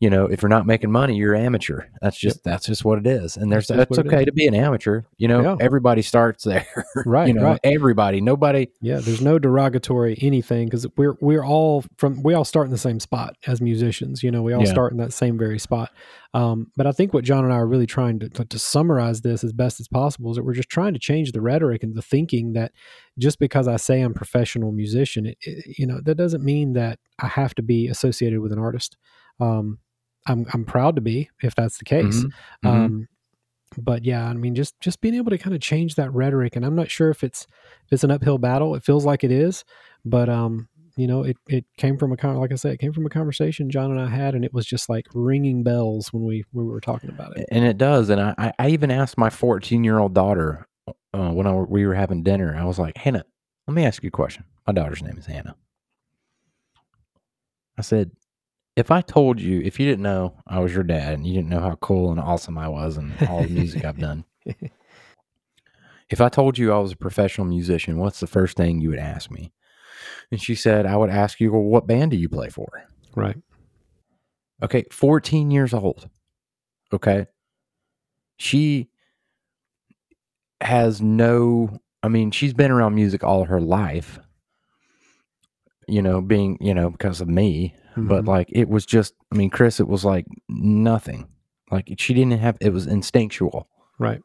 [0.00, 1.82] You know, if you're not making money, you're amateur.
[2.00, 3.36] That's just that's just what it is.
[3.36, 5.02] And there's That's that's okay to be an amateur.
[5.16, 5.56] You know, Yeah.
[5.60, 6.66] everybody starts there.
[7.04, 7.60] Right, You know, right.
[7.64, 8.20] everybody.
[8.20, 12.70] Nobody Yeah, there's no derogatory anything because we're we're all from we all start in
[12.70, 14.22] the same spot as musicians.
[14.22, 14.70] You know, we all Yeah.
[14.70, 15.90] start in that same very spot.
[16.32, 19.22] Um, but I think what John and I are really trying to, to to summarize
[19.22, 21.96] this as best as possible is that we're just trying to change the rhetoric and
[21.96, 22.70] the thinking that
[23.18, 26.74] just because I say I'm a professional musician, it, it- you know, that doesn't mean
[26.74, 28.96] that I have to be associated with an artist.
[29.40, 29.78] Um,
[30.28, 32.24] I'm I'm proud to be if that's the case.
[32.24, 32.32] Mhm,
[32.64, 32.84] mhm.
[32.84, 33.08] Um,
[33.76, 36.64] but yeah, I mean, just just being able to kind of change that rhetoric, and
[36.64, 37.46] I'm not sure if it's
[37.86, 38.74] if it's an uphill battle.
[38.74, 39.64] It feels like it is,
[40.04, 42.92] but um, you know, it it came from a con- like I said, it came
[42.92, 46.24] from a conversation John and I had, and it was just like ringing bells when
[46.24, 47.46] we when we were talking about it.
[47.50, 48.08] and it does.
[48.10, 50.66] And I, I- I even asked my 14 year old daughter
[51.14, 52.56] uh, when I, we were having dinner.
[52.56, 53.24] I was like, Hannah,
[53.66, 54.44] let me ask you a question.
[54.66, 55.56] My daughter's name is Hannah.
[57.76, 58.10] I said,
[58.78, 61.50] if I told you, if you didn't know I was your dad and you didn't
[61.50, 64.24] know how cool and awesome I was and all the music I've done,
[66.08, 69.00] if I told you I was a professional musician, what's the first thing you would
[69.00, 69.52] ask me?
[70.30, 72.68] And she said, I would ask you, well, what band do you play for?
[73.16, 73.36] Right.
[74.62, 76.08] Okay, 14 years old.
[76.92, 77.26] Okay.
[78.36, 78.90] She
[80.60, 84.20] has no, I mean, she's been around music all her life,
[85.88, 87.74] you know, being, you know, because of me.
[88.06, 88.28] But Mhm.
[88.28, 91.26] like, it was just, I mean, Chris, it was like nothing.
[91.70, 93.68] Like, she didn't have, it was instinctual.
[93.98, 94.22] right.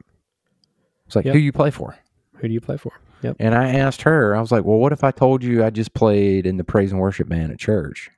[1.08, 1.34] It's like, Yep.
[1.34, 1.96] who you play for?
[2.38, 2.92] Who do you play for?
[3.24, 3.38] Yep.
[3.40, 5.94] And I asked her, I was like, well, what if I told you I just
[5.94, 8.10] played in the praise and worship band at church?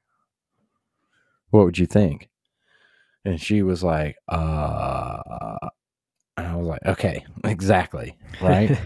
[1.51, 2.29] What would you think?
[3.23, 5.57] And she was like, uh,
[6.37, 8.17] and I was like, okay, exactly.
[8.41, 8.77] Right.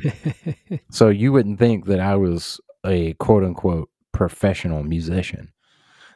[0.92, 5.52] so you wouldn't think that I was a quote unquote professional musician.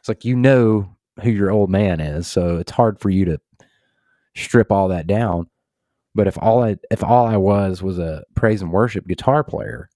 [0.04, 2.26] It's like, you know who your old man is.
[2.26, 3.40] So it's hard for you to
[4.36, 5.48] strip all that down.
[6.14, 9.88] But if all I if all I was was a praise and worship guitar player,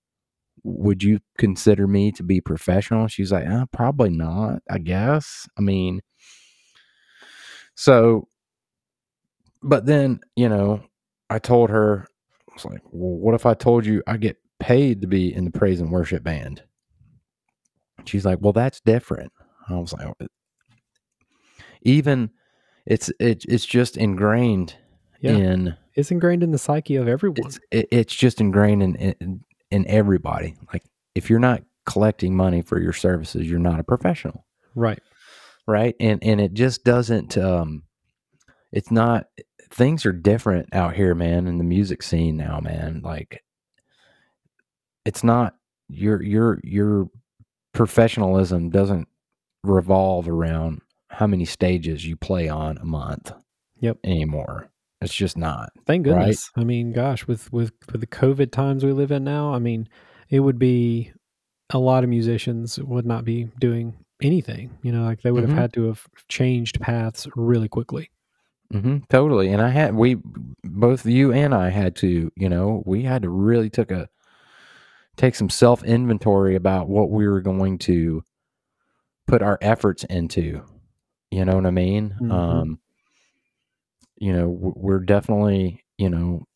[0.63, 3.07] would you consider me to be professional?
[3.07, 4.63] She's like, uh, probably not.
[4.71, 5.47] I guess.
[5.59, 6.01] I mean,
[7.75, 8.29] so,
[9.63, 10.81] but then you know,
[11.29, 12.09] I told her,
[12.51, 15.45] I was like, well, what if I told you I get paid to be in
[15.45, 16.63] the praise and worship band?
[18.07, 19.33] She's like, well, that's different.
[19.69, 20.09] I was like,
[21.83, 22.31] even
[22.87, 24.75] it's it, it's just ingrained
[25.21, 25.33] Yeah.
[25.33, 27.39] in it's ingrained in the psyche of everyone.
[27.47, 30.83] it's it, it's just ingrained in, in in everybody like
[31.15, 34.45] if you're not collecting money for your services, you're not a professional,
[34.75, 35.01] Right.
[35.67, 35.95] right?
[35.99, 37.37] And and it just doesn't.
[37.39, 37.83] Um,
[38.73, 39.27] it's not.
[39.71, 43.01] Things are different out here, man, in the music scene now, man.
[43.03, 43.43] Like,
[45.07, 45.57] it's not
[45.89, 47.09] your your your
[47.73, 49.09] professionalism doesn't
[49.69, 53.33] revolve around how many stages you play on a month.
[53.81, 53.99] Yep.
[54.05, 55.71] Anymore, it's just not.
[55.87, 56.19] Thank Right.
[56.19, 56.51] goodness.
[56.57, 59.89] I mean, gosh, with with with the COVID times we live in now, I mean,
[60.31, 61.13] it would be
[61.71, 64.71] a lot of musicians would not be doing anything.
[64.83, 65.51] You know, like they would Mhm.
[65.51, 68.11] have had to have changed paths really quickly.
[68.75, 69.49] Mm-hmm, totally.
[69.49, 70.17] And I had we
[70.65, 74.09] both you and I had to, you know, we had to really took a
[75.17, 78.23] take some self inventory about what we were going to
[79.29, 80.63] put our efforts into.
[81.31, 82.17] You know what I mean?
[82.21, 82.33] Mhm.
[82.33, 82.81] Um,
[84.17, 86.47] you know, we're definitely, you know,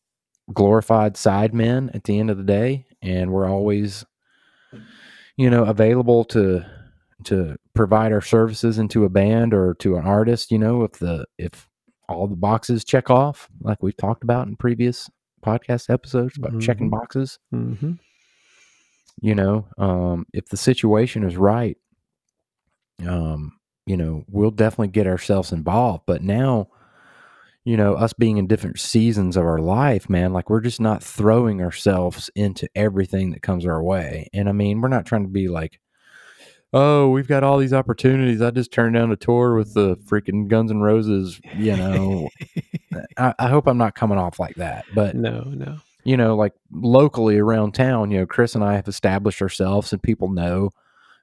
[0.53, 4.03] glorified side men at the end of the day, and we're always,
[5.37, 6.65] you know, available to
[7.25, 10.51] to provide our services into a band or to an artist.
[10.51, 11.69] You know, if the if
[12.09, 15.09] all the boxes check off, like we've talked about in previous
[15.45, 16.91] podcast episodes about checking Mhm.
[16.91, 17.39] boxes.
[17.51, 17.93] hmm
[19.21, 21.77] You know, um, if the situation is right,
[23.07, 23.53] um,
[23.85, 26.03] you know, we'll definitely get ourselves involved.
[26.05, 26.69] But now,
[27.65, 31.03] you know, us being in different seasons of our life, man, like we're just not
[31.03, 34.29] throwing ourselves into everything that comes our way.
[34.33, 35.79] And I mean, we're not trying to be like,
[36.73, 38.41] oh, we've got all these opportunities.
[38.41, 42.29] I just turned down a tour with the freaking Guns N' Roses, you know.
[43.17, 44.85] I, I hope I'm not coming off like that.
[44.93, 45.77] But no, no.
[46.03, 50.01] you know, like locally around town, you know, Chris and I have established ourselves and
[50.01, 50.71] people know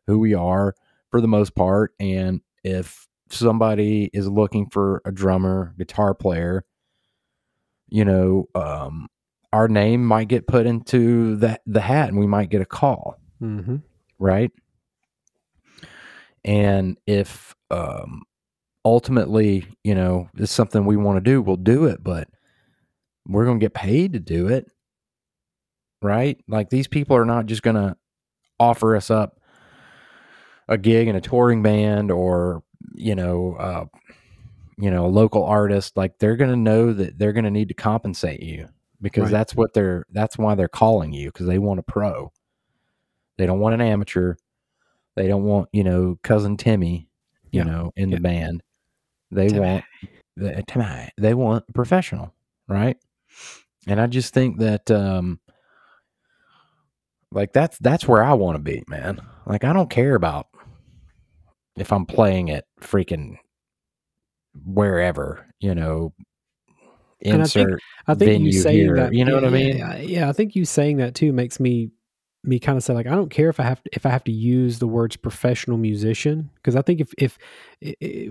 [0.07, 0.75] who we are
[1.11, 1.93] for the most part.
[2.01, 6.65] And if somebody is looking for a drummer, guitar player,
[7.89, 9.09] you know, um,
[9.53, 13.19] our name might get put into the, the hat and we might get a call,
[13.39, 13.77] hmm
[14.19, 14.53] right?
[16.45, 18.23] And if um,
[18.85, 22.29] ultimately, you know, it's something we want to do, we'll do it, but
[23.27, 24.71] we're going to get paid to do it,
[26.03, 26.39] right?
[26.49, 27.97] Like these people are not just going to
[28.59, 29.40] offer us up
[30.71, 32.63] a gig in a touring band or,
[32.95, 33.85] you know, uh,
[34.79, 35.97] you know, a local artist.
[35.97, 38.69] Like they're going to know that they're going to need to compensate you
[39.03, 39.33] because Right.
[39.33, 42.33] that's what they're, that's why they're calling you because they want a pro.
[43.37, 44.37] They don't want an amateur.
[45.17, 47.09] They don't want, you know, cousin Timmy,
[47.51, 47.65] you Yeah.
[47.65, 48.17] know, in Yeah.
[48.17, 48.63] the band.
[49.31, 49.61] They Timmy.
[49.67, 49.85] want
[50.37, 51.09] the Timmy.
[51.19, 52.33] They want professional,
[52.69, 52.97] right?
[53.87, 55.41] And I just think that um
[57.33, 59.21] like that's that's where I want to be, man.
[59.47, 60.49] Like I don't care about
[61.77, 63.37] if I'm playing it freaking
[64.65, 66.13] wherever, you know,
[67.23, 69.45] And I think- insert I think you venue saying here, that, you know yeah, what
[69.45, 69.77] I mean?
[69.77, 71.91] Yeah, yeah, I think you saying that too makes me
[72.43, 74.25] me kind of say like I don't care if I have to, if I have
[74.25, 77.37] to use the words professional musician because I think if if
[77.85, 78.29] i i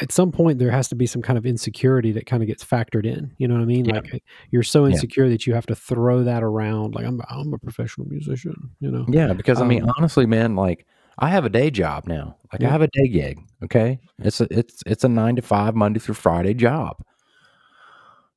[0.00, 2.64] at some point there has to be some kind of insecurity that kind of gets
[2.64, 3.32] factored in.
[3.38, 3.84] You know what I mean?
[3.84, 3.94] Yeah.
[4.00, 4.94] Like you're so Yeah.
[4.94, 6.96] insecure that you have to throw that around.
[6.96, 8.72] Like I'm I'm a professional musician.
[8.80, 9.04] You know?
[9.08, 10.84] Yeah, because I mean, Um, honestly, man, like
[11.18, 12.36] I have a day job now.
[12.52, 13.40] Like I have a day gig.
[13.62, 16.96] Okay, it's a it's it's a nine to five Monday through Friday job.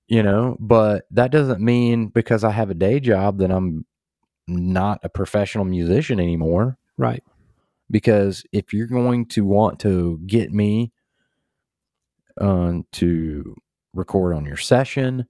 [0.07, 3.85] You know, but that doesn't mean because I have a day job that I'm
[4.47, 6.77] not a professional musician anymore.
[6.97, 7.23] Right.
[7.91, 10.91] Because if you're going to want to get me
[12.39, 13.55] um, to
[13.93, 15.25] record on your session,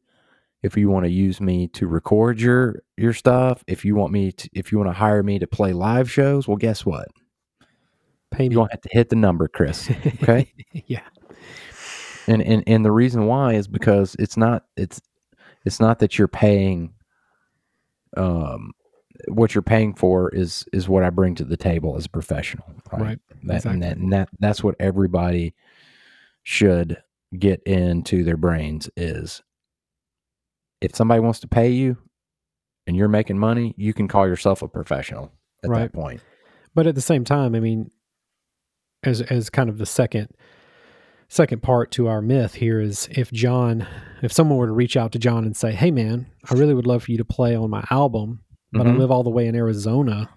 [0.64, 4.32] if you want to use me to record your your stuff, if you want me
[4.32, 7.08] to, if you want to hire me to play live shows, well, guess what?
[8.32, 8.56] Pay me.
[8.56, 9.90] You're gonna have to hit the number, Chris.
[9.90, 10.52] Okay.
[10.88, 11.02] yeah.
[12.28, 15.02] and and and the reason why is because it's not it's
[15.66, 16.94] it's not that you're paying
[18.16, 18.72] um
[19.30, 22.66] what you're paying for is is what I bring to the table as a professional.
[22.92, 23.02] Right.
[23.02, 23.20] Right.
[23.44, 25.54] That, and, that, and that that's what everybody
[26.44, 27.02] should
[27.38, 29.42] get into their brains is
[30.82, 31.98] if somebody wants to pay you
[32.86, 35.32] and you're making money, you can call yourself a professional
[35.64, 35.80] at Right.
[35.92, 36.22] that point.
[36.76, 37.90] But at the same time, I mean,
[39.04, 40.30] as as kind of the second
[41.30, 43.86] second part to our myth here is if John,
[44.22, 46.88] if someone were to reach out to John and say, "Hey, man, I really would
[46.88, 48.40] love for you to play on my album,
[48.72, 48.98] but I Mhm.
[48.98, 50.30] live all the way in Arizona.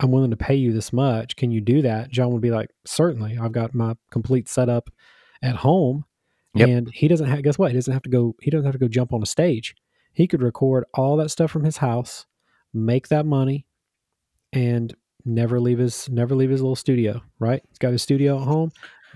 [0.00, 1.36] I'm willing to pay you this much.
[1.36, 3.36] Can you do that?" John would be like, "Certainly.
[3.38, 4.88] I've got my complete setup
[5.42, 6.04] at home."
[6.54, 6.68] Yep.
[6.68, 7.72] And he doesn't have guess what?
[7.72, 9.74] He doesn't have to go he doesn't have to go jump on a stage.
[10.14, 12.26] He could record all that stuff from his house,
[12.72, 13.66] make that money,
[14.52, 17.62] and never leave his never leave his little studio, right?
[17.68, 18.70] He's got his studio at home,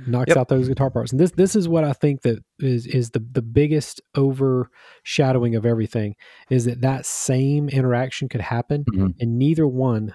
[0.07, 0.37] knocks Yep.
[0.37, 1.13] out those guitar parts.
[1.13, 5.67] And this this is what I think that is is the the biggest overshadowing of
[5.67, 6.15] everything
[6.51, 9.15] is that that same interaction could happen Mhm.
[9.21, 10.15] and neither one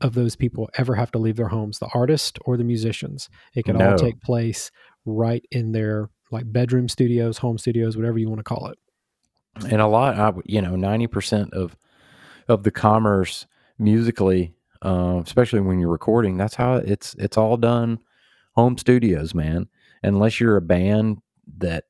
[0.00, 3.28] of those people ever have to leave their homes, the artist or the musicians.
[3.54, 3.92] It can No.
[3.92, 4.70] all take place
[5.06, 8.78] right in their like bedroom studios, home studios, whatever you want to call it.
[9.70, 11.76] and a lot I, you know 90% of
[12.48, 13.46] of the commerce
[13.78, 14.52] musically
[14.84, 17.98] uh, especially when you're recording that's how it's it's all done
[18.52, 19.66] home studios man
[20.02, 21.18] unless you're a band
[21.58, 21.84] that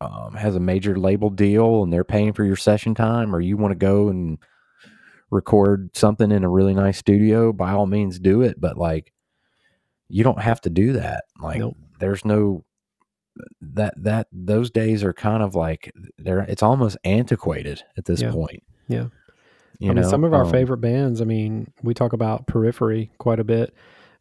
[0.00, 3.56] um, has a major label deal and they're paying for your session time or you
[3.56, 4.38] want to go and
[5.30, 9.12] record something in a really nice studio by all means do it but like
[10.08, 11.76] you don't have to do that like Nope.
[11.98, 12.64] there's no
[13.60, 18.30] that that those days are kind of like they're it's almost antiquated at this Yeah.
[18.30, 19.06] point Yeah.
[19.78, 21.20] You I mean, some of our Um, favorite bands.
[21.20, 23.74] I mean, we talk about Periphery quite a bit,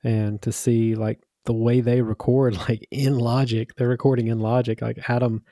[0.03, 4.81] and to see like the way they record, like in Logic, they're recording in Logic.
[4.81, 5.43] Like Adam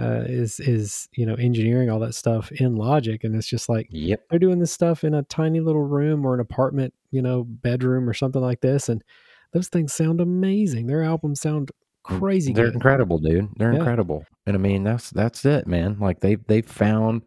[0.00, 3.86] uh, is is you know engineering all that stuff in Logic, and it's just like
[3.90, 7.44] yep they're doing this stuff in a tiny little room or an apartment, you know,
[7.44, 9.02] bedroom or something like this, and
[9.52, 10.86] those things sound amazing.
[10.86, 11.70] Their albums sound
[12.04, 12.74] crazy they're good.
[12.74, 13.78] incredible dude they're Yeah.
[13.78, 17.22] incredible and i mean that's that's it man like they've they've found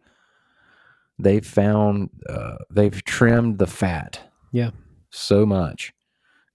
[1.18, 4.20] they've found uh, they've trimmed the fat
[4.52, 4.70] Yeah.
[5.10, 5.92] so much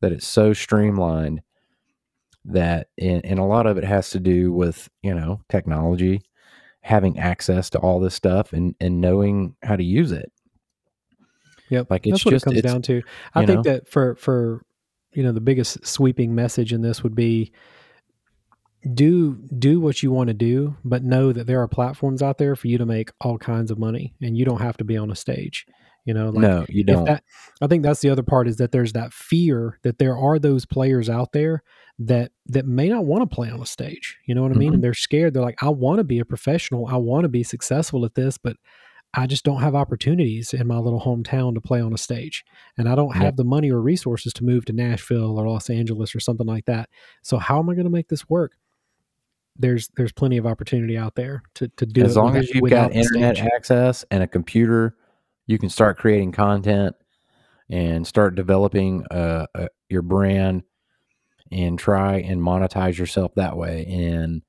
[0.02, 1.42] that it's so streamlined
[2.46, 6.22] that and, and a lot of it has to do with you know technology
[6.82, 10.32] having access to all this stuff and and knowing how to use it
[11.70, 11.88] Yep.
[11.90, 13.02] Like, it's That's what just- it comes down to.
[13.34, 13.72] I think know?
[13.72, 14.62] that for for
[15.14, 17.54] you know the biggest sweeping message in this would be
[18.94, 22.56] do do what you want to do, but know that there are platforms out there
[22.56, 25.12] for you to make all kinds of money and you don't have to be on
[25.12, 25.66] a stage.
[26.04, 27.24] You know, like no you don't that
[27.62, 30.66] I think that's the other part is that there's that fear that there are those
[30.66, 31.62] players out there
[32.00, 34.18] that that may not want to play on a stage.
[34.26, 34.72] You know what I mean?
[34.72, 34.76] Mhm.
[34.76, 35.36] And they're scared.
[35.36, 36.88] They're like, I want to be a professional.
[36.88, 38.58] I want to be successful at this, but
[39.14, 42.46] I just don't have opportunities in my little hometown to play on a stage.
[42.78, 46.16] And I don't have the money or resources to move to Nashville or Los Angeles
[46.16, 46.90] or something like that.
[47.22, 48.54] So how am I going to make this work?
[49.58, 52.94] There's there's plenty of opportunity out there to, to do as long as you've got
[52.94, 53.50] internet stage.
[53.54, 54.96] access and a computer
[55.52, 56.96] you can start creating content
[57.70, 60.64] and start developing uh, uh, your brand
[61.52, 63.86] and try and monetize yourself that way.
[63.86, 64.42] And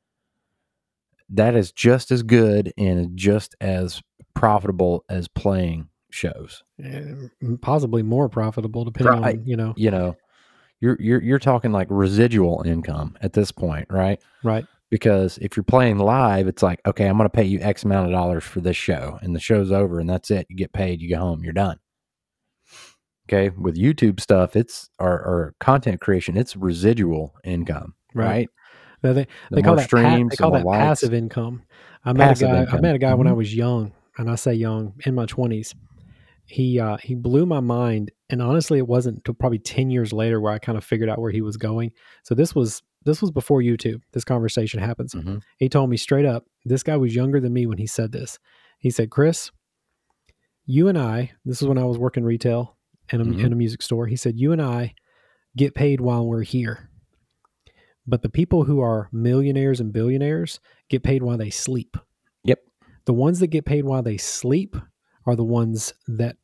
[1.31, 4.01] that is just as good and just as
[4.35, 6.63] profitable as playing shows.
[6.79, 7.31] And
[7.61, 9.75] possibly more profitable depending on you know.
[9.77, 10.17] You know
[10.81, 14.21] you're you're you're talking like residual income at this point right?
[14.43, 17.83] Right because if you're playing live, it's like, okay, I'm going to pay you X
[17.83, 20.47] amount of dollars for this show, and the show's over, and that's it.
[20.51, 21.79] You get paid, you go home, you're done.
[23.29, 28.27] Okay, with YouTube stuff, it's or, or content creation, it's residual income, Right.
[28.27, 28.49] right?
[29.03, 30.81] They The they call that pa- they call that likes.
[31.01, 31.63] passive income.
[32.05, 32.77] I met Passive a guy.
[32.77, 33.37] I met a guy when I Mhm.
[33.37, 35.75] was young, and I say young in my twenties.
[36.45, 40.39] He uh, he blew my mind, and honestly, it wasn't until probably ten years later
[40.39, 41.93] where I kind of figured out where he was going.
[42.25, 44.01] So this was this was before YouTube.
[44.13, 45.15] This conversation happens.
[45.15, 45.43] Mhm.
[45.59, 46.45] He told me straight up.
[46.65, 48.39] This guy was younger than me when he said this.
[48.79, 49.51] He said, "Chris,
[50.65, 51.33] you and I.
[51.45, 52.77] This is when I was working retail
[53.13, 53.45] in a, Mhm.
[53.45, 54.07] in a music store.
[54.07, 54.95] He said, you and I
[55.57, 56.89] get paid while we're here."
[58.07, 61.97] But the people who are millionaires and billionaires get paid while they sleep.
[62.45, 62.61] Yep.
[63.05, 64.77] The ones that get paid while they sleep
[65.27, 66.37] are the ones that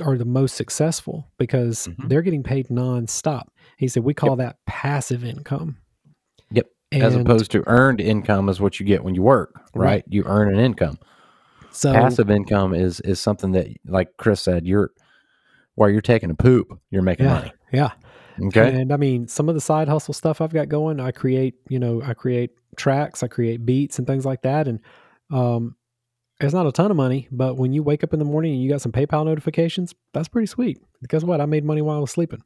[0.00, 2.08] are the most successful because Mhm.
[2.08, 3.44] they're getting paid nonstop.
[3.78, 5.76] He said, we call that passive income.
[6.92, 7.02] Yep.
[7.02, 9.86] As opposed to earned income is what you get when you work, right?
[9.86, 10.04] Right.
[10.08, 10.98] You earn an income.
[11.70, 14.90] so Passive income is is something that, like Chris said, you're
[15.76, 17.34] while you're taking a poop, you're making Yeah.
[17.34, 17.52] money.
[17.72, 17.90] yeah.
[18.42, 18.80] Okay.
[18.80, 21.78] And I mean, some of the side hustle stuff I've got going, I create, you
[21.78, 24.66] know, I create tracks, I create beats and things like that.
[24.66, 24.80] And
[25.30, 25.76] um,
[26.40, 28.62] it's not a ton of money, but when you wake up in the morning and
[28.62, 30.78] you got some PayPal notifications, that's pretty sweet.
[31.08, 31.40] Guess what?
[31.40, 32.42] I made money while I was sleeping.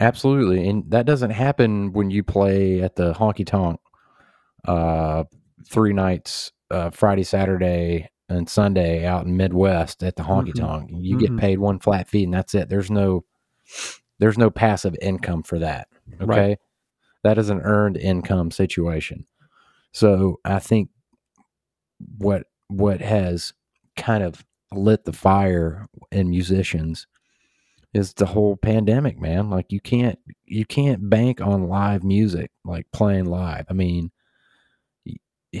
[0.00, 3.78] Absolutely, and that doesn't happen when you play at the honky tonk,
[4.64, 5.24] uh,
[5.70, 10.60] three nights, uh, Friday, Saturday, and Sunday out in Midwest at the honky Mhm.
[10.60, 10.90] tonk.
[10.94, 11.20] You Mhm.
[11.20, 12.68] get paid one flat fee, and that's it.
[12.68, 13.24] There's no,
[14.18, 15.88] there's no passive income for that.
[16.20, 16.58] Okay, Right.
[17.22, 19.26] that is an earned income situation.
[19.92, 20.90] So I think
[22.18, 23.52] what what has
[23.96, 27.06] kind of lit the fire in musicians
[27.92, 29.50] is the whole pandemic, man.
[29.50, 33.66] Like you can't you can't bank on live music, like playing live.
[33.68, 34.10] I mean,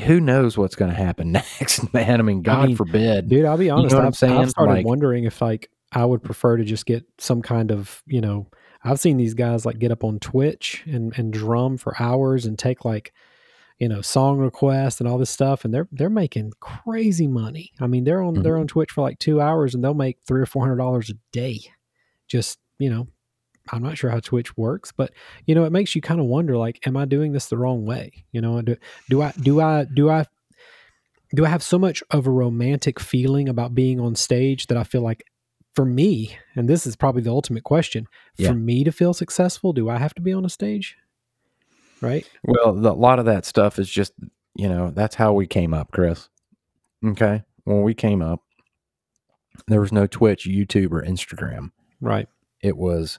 [0.00, 2.20] who knows what's going to happen next, man?
[2.20, 3.28] I mean, God mean, forbid.
[3.28, 3.92] Dude, I'll be honest.
[3.92, 4.36] know what I'm saying?
[4.36, 8.02] I've started Like- wondering if like I would prefer to just get some kind of,
[8.06, 8.48] you know,
[8.82, 12.58] I've seen these guys like get up on Twitch and, and drum for hours and
[12.58, 13.12] take like,
[13.78, 17.72] you know, song requests and all this stuff, and they're they're making crazy money.
[17.80, 18.60] I mean, they're on they're Mhm.
[18.60, 21.14] on Twitch for like two hours and they'll make three or four hundred dollars a
[21.32, 21.60] day,
[22.28, 23.08] just you know,
[23.72, 25.12] I'm not sure how Twitch works, but
[25.46, 27.86] you know, it makes you kind of wonder like, am I doing this the wrong
[27.86, 28.24] way?
[28.32, 28.76] You know, do,
[29.08, 30.26] do I, do I, do I,
[31.34, 34.84] do I have so much of a romantic feeling about being on stage that I
[34.84, 35.24] feel like
[35.74, 38.06] for me, and this is probably the ultimate question,
[38.36, 38.48] Yeah.
[38.50, 40.96] for me to feel successful, do I have to be on a stage?
[42.00, 42.28] Right?
[42.44, 44.12] Well, the, a lot of that stuff is just,
[44.54, 46.28] you know, that's how we came up, Chris.
[47.04, 47.42] Okay.
[47.64, 48.42] When we came up,
[49.66, 51.70] there was no Twitch, YouTube, or Instagram.
[52.00, 52.28] Right.
[52.60, 53.18] It was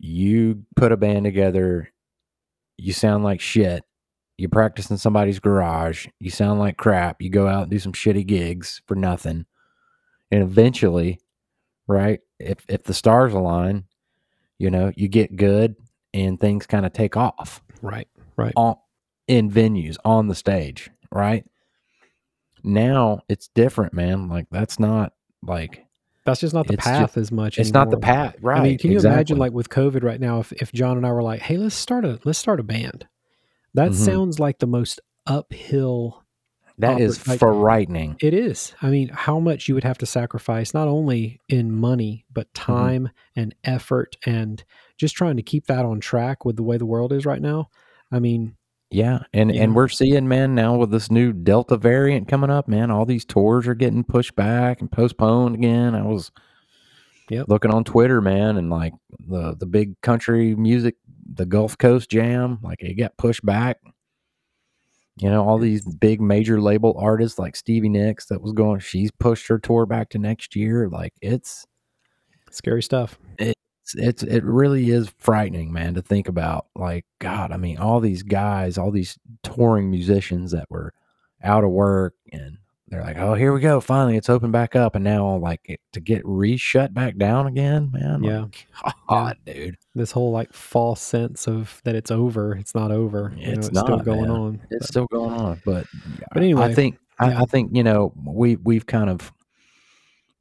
[0.00, 1.92] you put a band together,
[2.78, 3.84] you sound like shit,
[4.38, 7.92] you practice in somebody's garage, you sound like crap, you go out and do some
[7.92, 9.44] shitty gigs for nothing.
[10.30, 11.20] And eventually,
[11.86, 13.84] right, if if the stars align,
[14.58, 15.76] you know, you get good
[16.14, 18.08] and things kind of take off Right.
[18.36, 18.52] Right.
[18.56, 18.76] on
[19.28, 21.44] in venues on the stage, right?
[22.64, 24.28] Now it's different, man.
[24.28, 25.86] Like that's not like
[26.24, 27.58] That's just not the It's path as much.
[27.58, 28.60] it's not the path, right?
[28.60, 29.14] I mean, can you exactly.
[29.14, 31.74] imagine like with COVID right now, if, if John and I were like, hey, let's
[31.74, 33.06] start a let's start a band.
[33.74, 33.94] That Mhm.
[33.94, 36.24] sounds like the most uphill
[36.78, 38.16] that is oppor- like- frightening.
[38.20, 38.74] it is.
[38.82, 42.72] I mean, how much you would have to sacrifice not only in money, but Mm-hmm.
[42.72, 44.62] time and effort and
[44.96, 47.68] just trying to keep that on track with the way the world is right now.
[48.12, 48.56] I mean,
[48.90, 49.62] Yeah, and Yeah.
[49.62, 53.24] and we're seeing, man, now with this new Delta variant coming up, man, all these
[53.24, 55.94] tours are getting pushed back and postponed again.
[55.94, 56.32] I was
[57.28, 57.46] Yep.
[57.48, 58.92] looking on Twitter, man, and like
[59.28, 60.96] the the big country music,
[61.32, 63.78] the Gulf Coast Jam, like it got pushed back.
[65.18, 69.10] You know, all these big major label artists like Stevie Nicks that was going, she's
[69.12, 70.88] pushed her tour back to next year.
[70.88, 71.64] Like it's
[72.50, 73.18] scary stuff.
[73.94, 76.66] It's, it's it really is frightening, man, to think about.
[76.76, 80.92] Like, God, I mean, all these guys, all these touring musicians that were
[81.42, 84.94] out of work, and they're like, "Oh, here we go, finally, it's open back up,"
[84.94, 88.22] and now like it, to get re-shut back down again, man.
[88.24, 88.46] Yeah.
[88.84, 92.54] like, God, dude, This whole like false sense of that it's over.
[92.56, 93.32] It's not over.
[93.36, 94.30] You know, It's it's still going man.
[94.30, 94.60] on.
[94.70, 95.62] it's But- still going on.
[95.64, 95.86] But,
[96.32, 97.42] But anyway, I think I.
[97.42, 99.32] I think you know we we've kind of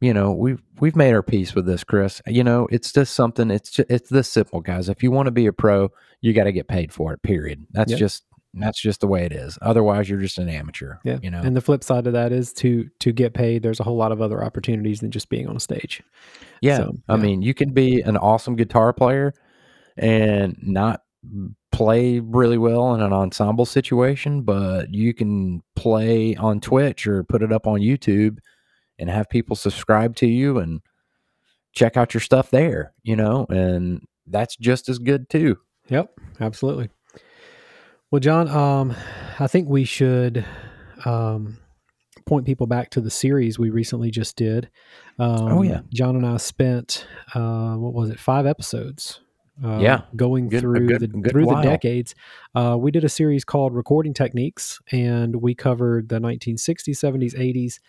[0.02, 3.52] you know we've we've made our peace with this chris you know it's just something
[3.52, 5.90] it's just, it's this simple guys if you want to be a pro
[6.22, 8.00] you got to get paid for it period that's Yep.
[8.00, 8.24] just
[8.56, 11.20] that's just the way it is otherwise you're just an amateur Yeah.
[11.22, 13.84] you know And the flip side of that is to to get paid, there's a
[13.84, 16.02] whole lot of other opportunities than just being on a stage.
[16.62, 17.22] yeah so, i yeah.
[17.22, 19.34] mean you can be an awesome guitar player
[19.98, 21.02] and not
[21.72, 27.44] play really well in an ensemble situation but you can play on twitch or put
[27.44, 28.38] it up on youtube
[29.00, 30.82] and have people subscribe to you and
[31.74, 35.58] check out your stuff there, you know, and that's just as good too.
[35.90, 36.90] Yep, absolutely.
[38.12, 38.96] Well, John, um,
[39.40, 40.46] I think we should
[41.06, 41.58] um,
[42.26, 44.70] point people back to the series we recently just did.
[45.20, 45.82] Um, Oh, yeah.
[45.94, 49.22] John and I spent uh, what was it, five episodes?
[49.64, 50.02] Uh, Yeah.
[50.16, 51.58] going Good- through good- the good through while.
[51.62, 52.16] the decades.
[52.56, 57.80] Uh, we did a series called Recording Techniques, and we covered the 1960s, 70s, 80s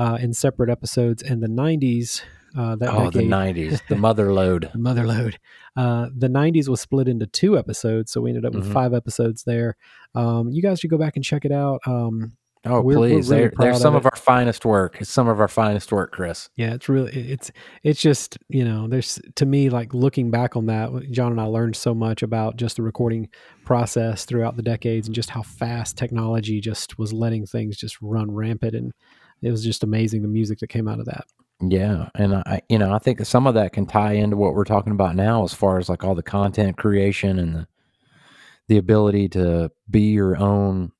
[0.00, 2.22] uh, in separate episodes, and the 90s.
[2.58, 4.68] Uh, that oh, the decade, '90s, the mother load.
[4.72, 5.38] the mother load.
[5.76, 8.72] Uh, the 90s was split into two episodes, so we ended up with Mhm.
[8.72, 9.76] five episodes there.
[10.16, 11.78] Um, you guys should go back and check it out.
[11.86, 12.32] Um,
[12.66, 13.30] Oh, We're- we're please!
[13.30, 13.98] really They're, they're some it.
[13.98, 14.98] of our finest work.
[15.00, 16.50] It's some of our finest work, Chris.
[16.56, 17.50] yeah, it's really it's
[17.84, 21.44] it's just you know there's to me like looking back on that, John and I
[21.44, 23.30] learned so much about just the recording
[23.64, 28.30] process throughout the decades and just how fast technology just was letting things just run
[28.30, 28.92] rampant, and
[29.42, 31.24] it was just amazing the music that came out of that.
[31.62, 34.64] Yeah, and I, you know, I think some of that can tie into what we're
[34.64, 37.66] talking about now, as far as like all the content creation and the
[38.68, 40.92] the ability to be your own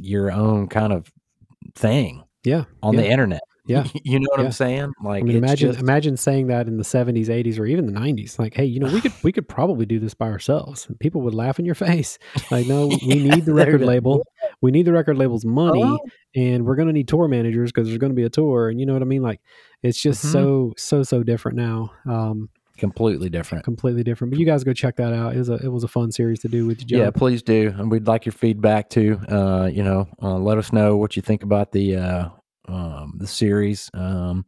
[0.00, 1.10] your own kind of
[1.74, 3.00] thing Yeah, on yeah.
[3.02, 3.42] the internet.
[3.66, 3.86] Yeah.
[4.04, 4.46] you know what Yeah.
[4.46, 4.92] I'm saying?
[5.02, 7.92] Like, I mean, imagine just- imagine saying that in the seventies, eighties, or even the
[7.92, 8.38] nineties.
[8.38, 10.86] Like, hey, you know, we could we could probably do this by ourselves.
[10.88, 12.18] And people would laugh in your face.
[12.50, 14.26] Like, no, we need the record label.
[14.60, 15.98] We need the record label's money, Hello?
[16.34, 18.68] and we're going to need tour managers because there's going to be a tour.
[18.68, 19.22] And you know what I mean?
[19.22, 19.40] Like,
[19.82, 20.32] it's just Mhm.
[20.32, 21.90] so so so different now.
[22.06, 23.64] Um, completely different.
[23.64, 24.32] completely different.
[24.32, 25.34] But you guys go check that out.
[25.34, 26.98] It was a it was a fun series to do with you.
[26.98, 29.18] Yeah, please do, and we'd like your feedback too.
[29.28, 32.28] Uh, you know, uh, let us know what you think about the uh,
[32.68, 33.90] um, the series.
[33.94, 34.46] Um,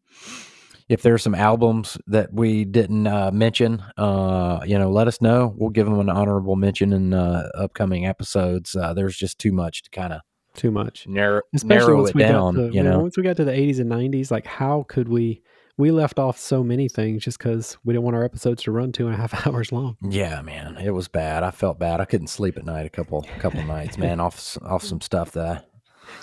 [0.89, 5.53] if there's some albums that we didn't uh, mention, uh, you know, let us know.
[5.57, 8.77] We'll give them an honorable mention in uh, upcoming episodes.
[8.77, 10.21] Uh, there's just too much to kind of
[10.55, 11.07] Too much.
[11.09, 12.55] narrow especially narrow once it we down.
[12.55, 14.85] got to, you man, know, once we got to the 80s and 90s like how
[14.89, 15.43] could we
[15.77, 18.93] we left off so many things just because we didn't want our episodes to run
[18.93, 21.43] two and a half hours long yeah, man, it was bad.
[21.43, 22.01] I felt bad.
[22.01, 25.69] I couldn't sleep at night a couple couple nights, man, off off some stuff that.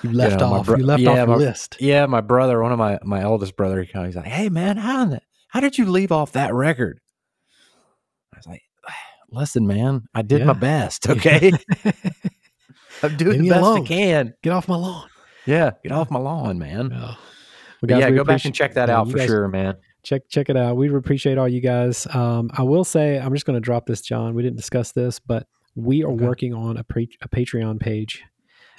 [0.03, 2.71] You left know, off bro- you left yeah, off my- list Yeah, my brother, one
[2.71, 5.21] of my my eldest brother, he kind of- he's like, "Hey, man, how in the
[5.49, 6.99] how did you leave off that record?
[8.33, 8.61] I was like,
[9.29, 11.07] listen, man, I did my best.
[11.09, 11.51] Okay.
[13.03, 13.81] I'm doing Leave the best alone.
[13.81, 14.33] I can.
[14.43, 15.09] Get off my lawn.
[15.45, 15.71] Yeah.
[15.83, 16.91] Get off my lawn, man.
[16.93, 16.99] Oh.
[17.81, 19.75] Well, guys, yeah, go back and check that out for guys sure, man.
[20.03, 20.77] check check it out.
[20.77, 22.07] We appreciate all you guys.
[22.15, 24.35] Um, I will say I'm just going to drop this, John.
[24.35, 26.23] We didn't discuss this, but we are Okay.
[26.25, 28.23] working on a, pre- a Patreon page.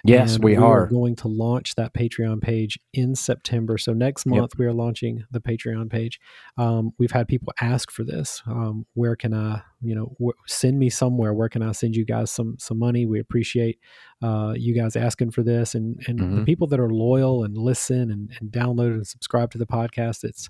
[0.05, 0.87] Yes, and we are.
[0.87, 3.79] going to launch that Patreon page in September.
[3.79, 4.35] So next Yep.
[4.35, 6.21] month we are launching the Patreon page.
[6.59, 8.43] Um, we've had people ask for this.
[8.47, 10.15] Um, where can I, you know,
[10.47, 11.33] send me somewhere?
[11.33, 13.07] Where can I send you guys some some money?
[13.07, 13.79] We appreciate
[14.23, 16.47] uh, you guys asking for this, and and the Mhm.
[16.47, 20.23] people that are loyal and listen and, and download and subscribe to the podcast.
[20.25, 20.49] It's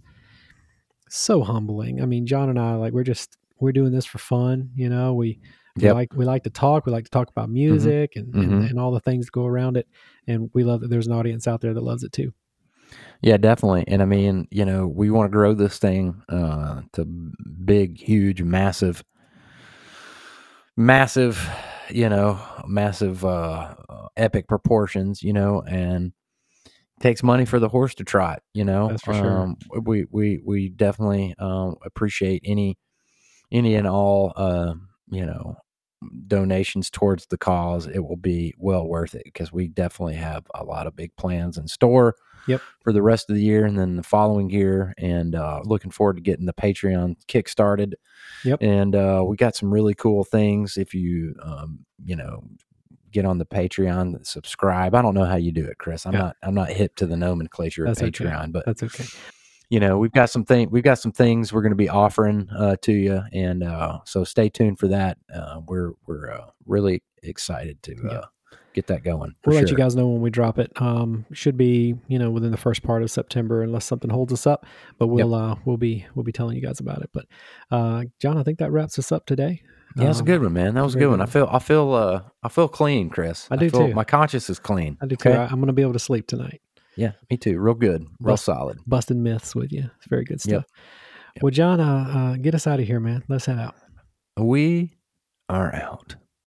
[1.09, 2.01] so humbling.
[2.03, 4.71] I mean, John and I like we're just we're doing this for fun.
[4.75, 5.39] You know, we
[5.77, 5.95] we Yep.
[5.95, 6.87] like we like to talk.
[6.87, 8.71] We like to talk about music and, and Mhm.
[8.71, 9.89] and all the things that go around it.
[10.27, 12.33] And we love that there's an audience out there that loves it too.
[13.23, 13.85] Yeah, definitely.
[13.89, 18.43] And I mean, you know, we want to grow this thing uh, to big, huge,
[18.43, 19.03] massive,
[20.77, 21.49] massive,
[21.91, 26.13] you know, massive, uh, uh, epic proportions, you know, and
[27.01, 28.89] takes money for the horse to trot, you know.
[28.89, 29.31] That's for sure.
[29.43, 32.79] Um, we we we definitely um, appreciate any
[33.53, 34.75] any and all, uh,
[35.11, 35.57] you know,
[36.27, 37.87] donations towards the cause.
[37.87, 41.57] It will be well worth it because we definitely have a lot of big plans
[41.59, 42.17] in store
[42.47, 42.61] Yep.
[42.81, 44.93] for the rest of the year and then the following year.
[44.99, 47.97] And uh, looking forward to getting the Patreon kick started.
[48.45, 48.63] Yep.
[48.63, 50.77] And uh, we got some really cool things.
[50.77, 52.45] If you, um, you know,
[53.13, 54.95] get on the Patreon, subscribe.
[54.95, 56.05] I don't know how you do it, Chris.
[56.05, 56.19] I'm Yeah.
[56.19, 56.37] not.
[56.43, 58.25] I'm not hip to the nomenclature That's of okay.
[58.25, 59.05] Patreon, but That's okay.
[59.75, 60.71] You know we've got some thing.
[60.71, 64.23] We've got some things we're going to be offering uh, to you, and uh, so
[64.25, 65.19] stay tuned for that.
[65.35, 68.59] Uh, we're we're uh, really excited to uh, Yeah.
[68.73, 69.35] get that going.
[69.45, 69.63] We'll sure.
[69.63, 70.71] let you guys know when we drop it.
[70.77, 74.47] Um, should be you know within the first part of September, unless something holds us
[74.47, 74.65] up.
[74.99, 77.11] But we'll uh, we'll be we'll be telling you guys about it.
[77.13, 77.27] But
[77.71, 79.63] uh, John, I think that wraps us up today.
[79.97, 80.75] Yeah, that's a Um, good one, man.
[80.75, 81.21] That was a good one.
[81.21, 83.47] I feel, I feel, uh, I feel clean, Chris.
[83.49, 83.95] I do feel, too.
[83.95, 84.99] My conscience is clean.
[85.01, 85.31] I do too.
[85.31, 86.61] I, I'm going to be able to sleep tonight.
[86.97, 87.59] Yeah, me too.
[87.59, 88.79] Real good, real Bust- solid.
[88.87, 89.91] Busting myths with you.
[89.97, 90.53] It's very good stuff.
[90.53, 90.65] Yep.
[91.37, 91.43] Yep.
[91.43, 93.25] Well, John, uh, uh, get us out of here, man.
[93.29, 93.75] Let's head out.
[94.39, 94.95] We
[95.49, 96.17] are out.